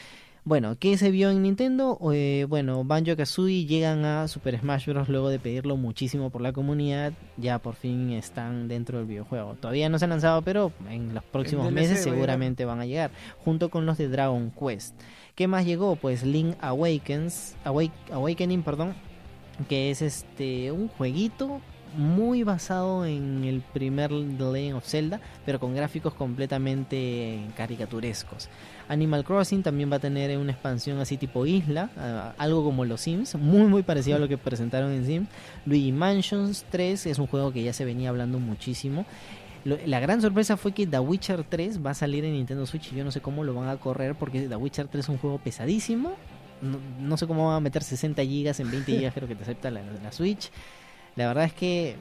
Bueno, 0.42 0.76
¿qué 0.78 0.96
se 0.96 1.10
vio 1.10 1.30
en 1.30 1.42
Nintendo? 1.42 1.98
Eh, 2.14 2.46
bueno, 2.48 2.82
Banjo 2.82 3.14
Kazooie 3.14 3.66
llegan 3.66 4.06
a 4.06 4.26
Super 4.26 4.58
Smash 4.58 4.86
Bros. 4.86 5.10
luego 5.10 5.28
de 5.28 5.38
pedirlo 5.38 5.76
muchísimo 5.76 6.30
por 6.30 6.40
la 6.40 6.52
comunidad. 6.52 7.12
Ya 7.36 7.58
por 7.58 7.74
fin 7.74 8.10
están 8.12 8.66
dentro 8.66 8.98
del 8.98 9.06
videojuego. 9.06 9.54
Todavía 9.60 9.90
no 9.90 9.98
se 9.98 10.06
han 10.06 10.10
lanzado, 10.10 10.40
pero 10.40 10.72
en 10.88 11.12
los 11.12 11.24
próximos 11.24 11.70
meses 11.70 12.02
seguramente 12.02 12.64
van 12.64 12.80
a 12.80 12.86
llegar. 12.86 13.10
Junto 13.44 13.68
con 13.68 13.84
los 13.84 13.98
de 13.98 14.08
Dragon 14.08 14.50
Quest. 14.50 14.94
¿Qué 15.34 15.46
más 15.46 15.66
llegó? 15.66 15.96
Pues 15.96 16.22
Link 16.22 16.56
Awakens, 16.60 17.56
Awakening, 17.64 18.62
perdón, 18.62 18.94
que 19.68 19.90
es 19.90 20.00
este 20.00 20.72
un 20.72 20.88
jueguito 20.88 21.60
muy 21.94 22.42
basado 22.42 23.04
en 23.04 23.44
el 23.44 23.60
primer 23.60 24.10
The 24.10 24.74
of 24.74 24.84
Zelda, 24.84 25.20
pero 25.44 25.58
con 25.58 25.74
gráficos 25.74 26.14
completamente 26.14 27.40
caricaturescos. 27.56 28.48
Animal 28.88 29.24
Crossing 29.24 29.62
también 29.62 29.90
va 29.90 29.96
a 29.96 30.00
tener 30.00 30.36
una 30.38 30.52
expansión 30.52 30.98
así 30.98 31.16
tipo 31.16 31.46
isla, 31.46 32.34
algo 32.38 32.64
como 32.64 32.84
los 32.84 33.00
Sims, 33.02 33.34
muy 33.36 33.66
muy 33.66 33.82
parecido 33.82 34.16
a 34.16 34.18
lo 34.18 34.28
que 34.28 34.38
presentaron 34.38 34.92
en 34.92 35.06
Sims. 35.06 35.28
Luigi 35.66 35.92
Mansions 35.92 36.64
3 36.70 37.06
es 37.06 37.18
un 37.18 37.26
juego 37.26 37.52
que 37.52 37.62
ya 37.62 37.72
se 37.72 37.84
venía 37.84 38.08
hablando 38.08 38.38
muchísimo. 38.38 39.06
la 39.64 40.00
gran 40.00 40.20
sorpresa 40.22 40.56
fue 40.56 40.72
que 40.72 40.86
The 40.86 40.98
Witcher 40.98 41.44
3 41.44 41.84
va 41.84 41.90
a 41.90 41.94
salir 41.94 42.24
en 42.24 42.32
Nintendo 42.32 42.66
Switch 42.66 42.92
y 42.92 42.96
yo 42.96 43.04
no 43.04 43.10
sé 43.10 43.20
cómo 43.20 43.44
lo 43.44 43.54
van 43.54 43.68
a 43.68 43.76
correr 43.76 44.14
porque 44.14 44.48
The 44.48 44.56
Witcher 44.56 44.88
3 44.88 45.04
es 45.04 45.08
un 45.08 45.18
juego 45.18 45.38
pesadísimo. 45.38 46.12
No, 47.00 47.16
sé 47.16 47.26
cómo 47.26 47.48
va 47.48 47.56
a 47.56 47.60
meter 47.60 47.82
60 47.82 48.22
GB 48.22 48.54
en 48.58 48.70
20 48.70 48.92
GB, 48.92 49.12
creo 49.14 49.28
que 49.28 49.34
te 49.34 49.44
acepta 49.44 49.70
la 49.70 50.12
Switch. 50.12 50.50
La 51.16 51.26
verdad 51.26 51.44
es 51.44 51.52
que 51.52 51.96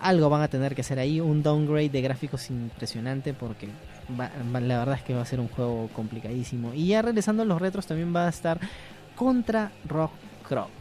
algo 0.00 0.28
van 0.28 0.42
a 0.42 0.48
tener 0.48 0.74
que 0.74 0.82
hacer 0.82 0.98
ahí, 0.98 1.20
un 1.20 1.42
downgrade 1.42 1.90
de 1.90 2.00
gráficos 2.00 2.50
impresionante 2.50 3.34
porque 3.34 3.68
la 4.16 4.78
verdad 4.78 4.94
es 4.94 5.02
que 5.02 5.14
va 5.14 5.22
a 5.22 5.26
ser 5.26 5.40
un 5.40 5.48
juego 5.48 5.88
complicadísimo. 5.94 6.72
Y 6.74 6.88
ya 6.88 7.02
regresando 7.02 7.42
a 7.42 7.46
los 7.46 7.60
retros 7.60 7.86
también 7.86 8.14
va 8.14 8.26
a 8.26 8.30
estar 8.30 8.58
contra 9.16 9.72
Rock 9.86 10.12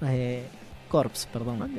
eh, 0.04 0.46
Corps, 0.89 1.28
perdón. 1.32 1.70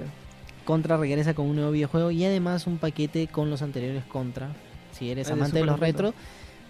Contra 0.65 0.97
regresa 0.97 1.33
con 1.35 1.47
un 1.47 1.57
nuevo 1.57 1.71
videojuego 1.71 2.11
y 2.11 2.25
además 2.25 2.67
un 2.67 2.79
paquete 2.79 3.29
con 3.29 3.51
los 3.51 3.63
anteriores 3.63 4.05
Contra. 4.05 4.49
Si 4.93 5.11
eres 5.11 5.31
amante 5.31 5.59
de 5.59 5.65
los 5.65 5.79
retros, 5.79 6.15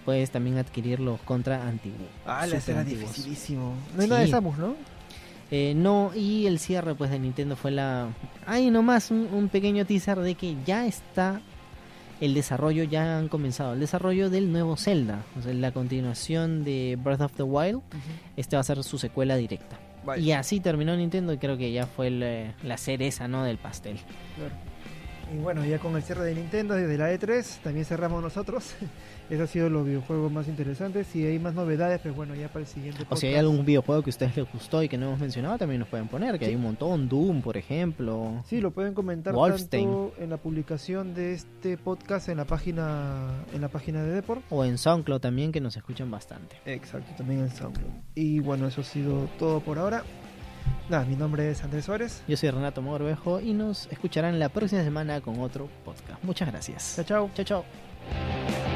puedes 0.05 0.31
también 0.31 0.59
adquirir 0.59 1.01
los 1.01 1.21
Contra 1.21 1.67
antiguos. 1.67 2.09
Ah, 2.27 2.47
será 2.47 2.85
dificilísimo. 2.85 3.75
No 3.97 4.03
hay 4.03 4.09
nada 4.09 4.21
de 4.21 4.29
Samus, 4.29 4.59
¿no? 4.59 4.77
Eh, 5.51 5.73
no, 5.75 6.13
y 6.15 6.47
el 6.47 6.59
cierre 6.59 6.95
pues 6.95 7.11
de 7.11 7.19
Nintendo 7.19 7.57
fue 7.57 7.71
la... 7.71 8.09
Hay 8.47 8.71
nomás 8.71 9.11
un, 9.11 9.49
pequeño 9.51 9.87
teaser 9.87 10.19
de 10.19 10.35
que 10.35 10.57
ya 10.67 10.87
está 10.87 11.41
el 12.21 12.35
desarrollo, 12.35 12.85
ya 12.85 13.19
han 13.19 13.29
comenzado 13.29 13.73
el 13.73 13.81
desarrollo 13.81 14.29
del 14.29 14.53
nuevo 14.53 14.77
Zelda, 14.77 15.25
o 15.39 15.43
sea, 15.43 15.55
la 15.55 15.73
continuación 15.73 16.65
de 16.65 16.99
Breath 17.03 17.21
of 17.21 17.33
the 17.35 17.45
Wild, 17.45 17.81
este 18.37 18.57
va 18.57 18.61
a 18.61 18.65
ser 18.65 18.83
su 18.83 18.99
secuela 18.99 19.37
directa. 19.37 19.79
Y 20.17 20.33
así 20.33 20.61
terminó 20.61 20.97
Nintendo 20.97 21.33
y 21.33 21.39
creo 21.39 21.57
que 21.57 21.71
ya 21.71 21.87
fue 21.87 22.11
la 22.11 22.77
cereza 22.77 23.29
¿no? 23.29 23.45
del 23.45 23.59
pastel. 23.59 23.99
Y 25.33 25.39
bueno, 25.39 25.65
ya 25.65 25.79
con 25.79 25.95
el 25.95 26.03
cierre 26.03 26.25
de 26.25 26.35
Nintendo 26.35 26.79
y 26.79 26.83
de 26.83 26.97
la 26.97 27.13
E3, 27.13 27.61
también 27.63 27.85
cerramos 27.85 28.23
nosotros. 28.23 28.75
Eso 29.31 29.43
ha 29.43 29.47
sido 29.47 29.69
los 29.69 29.85
videojuegos 29.85 30.33
más 30.33 30.49
interesantes. 30.49 31.07
Si 31.07 31.27
hay 31.27 31.39
más 31.39 31.55
novedades, 31.55 32.01
pues 32.01 32.17
bueno, 32.17 32.35
ya 32.35 32.49
para 32.49 32.61
el 32.61 32.67
siguiente. 32.67 33.05
O 33.11 33.17
si 33.17 33.27
hay 33.27 33.35
algún 33.35 33.65
videojuego 33.65 34.03
que 34.03 34.09
a 34.09 34.13
ustedes 34.13 34.37
les 34.37 34.51
gustó 34.51 34.83
y 34.83 34.89
que 34.89 34.97
no 34.97 35.07
hemos 35.07 35.21
mencionado, 35.21 35.59
también 35.59 35.81
nos 35.81 35.89
pueden 35.89 36.09
poner, 36.09 36.39
que 36.39 36.47
hay 36.47 36.55
un 36.55 36.63
montón. 36.63 37.09
Doom, 37.09 37.43
por 37.43 37.59
ejemplo. 37.59 38.43
Sí, 38.47 38.61
lo 38.61 38.71
pueden 38.71 38.95
comentar 38.95 39.35
tanto 39.35 40.15
en 40.19 40.31
la 40.31 40.39
publicación 40.39 41.13
de 41.15 41.35
este 41.35 41.77
podcast 41.77 42.31
en 42.31 42.39
la 42.39 42.47
página 42.47 43.45
en 43.53 43.61
la 43.61 43.69
página 43.69 44.03
de 44.03 44.13
Deport. 44.13 44.43
O 44.49 44.65
en 44.65 44.79
SoundCloud 44.79 45.21
también, 45.21 45.53
que 45.53 45.61
nos 45.61 45.77
escuchan 45.77 46.11
bastante. 46.11 46.57
Exacto, 46.65 47.13
también 47.19 47.41
en 47.41 47.51
SoundCloud. 47.51 47.91
Y 48.15 48.41
bueno, 48.41 48.67
eso 48.67 48.81
ha 48.81 48.85
sido 48.85 49.29
todo 49.39 49.61
por 49.61 49.79
ahora. 49.79 50.05
Nada, 50.89 51.05
mi 51.05 51.17
nombre 51.17 51.51
es 51.51 51.63
Andrés 51.63 51.85
Suárez. 51.85 52.23
Yo 52.27 52.37
soy 52.37 52.51
Renato 52.51 52.81
Morbejo 52.83 53.41
y 53.41 53.53
nos 53.53 53.87
escucharán 53.91 54.39
la 54.39 54.49
próxima 54.49 54.83
semana 54.83 55.21
con 55.21 55.41
otro 55.41 55.69
podcast. 55.85 56.23
Muchas 56.23 56.49
gracias. 56.51 56.95
Chao, 56.97 57.05
chao. 57.05 57.31
Chao, 57.35 57.45
chao. 57.45 58.68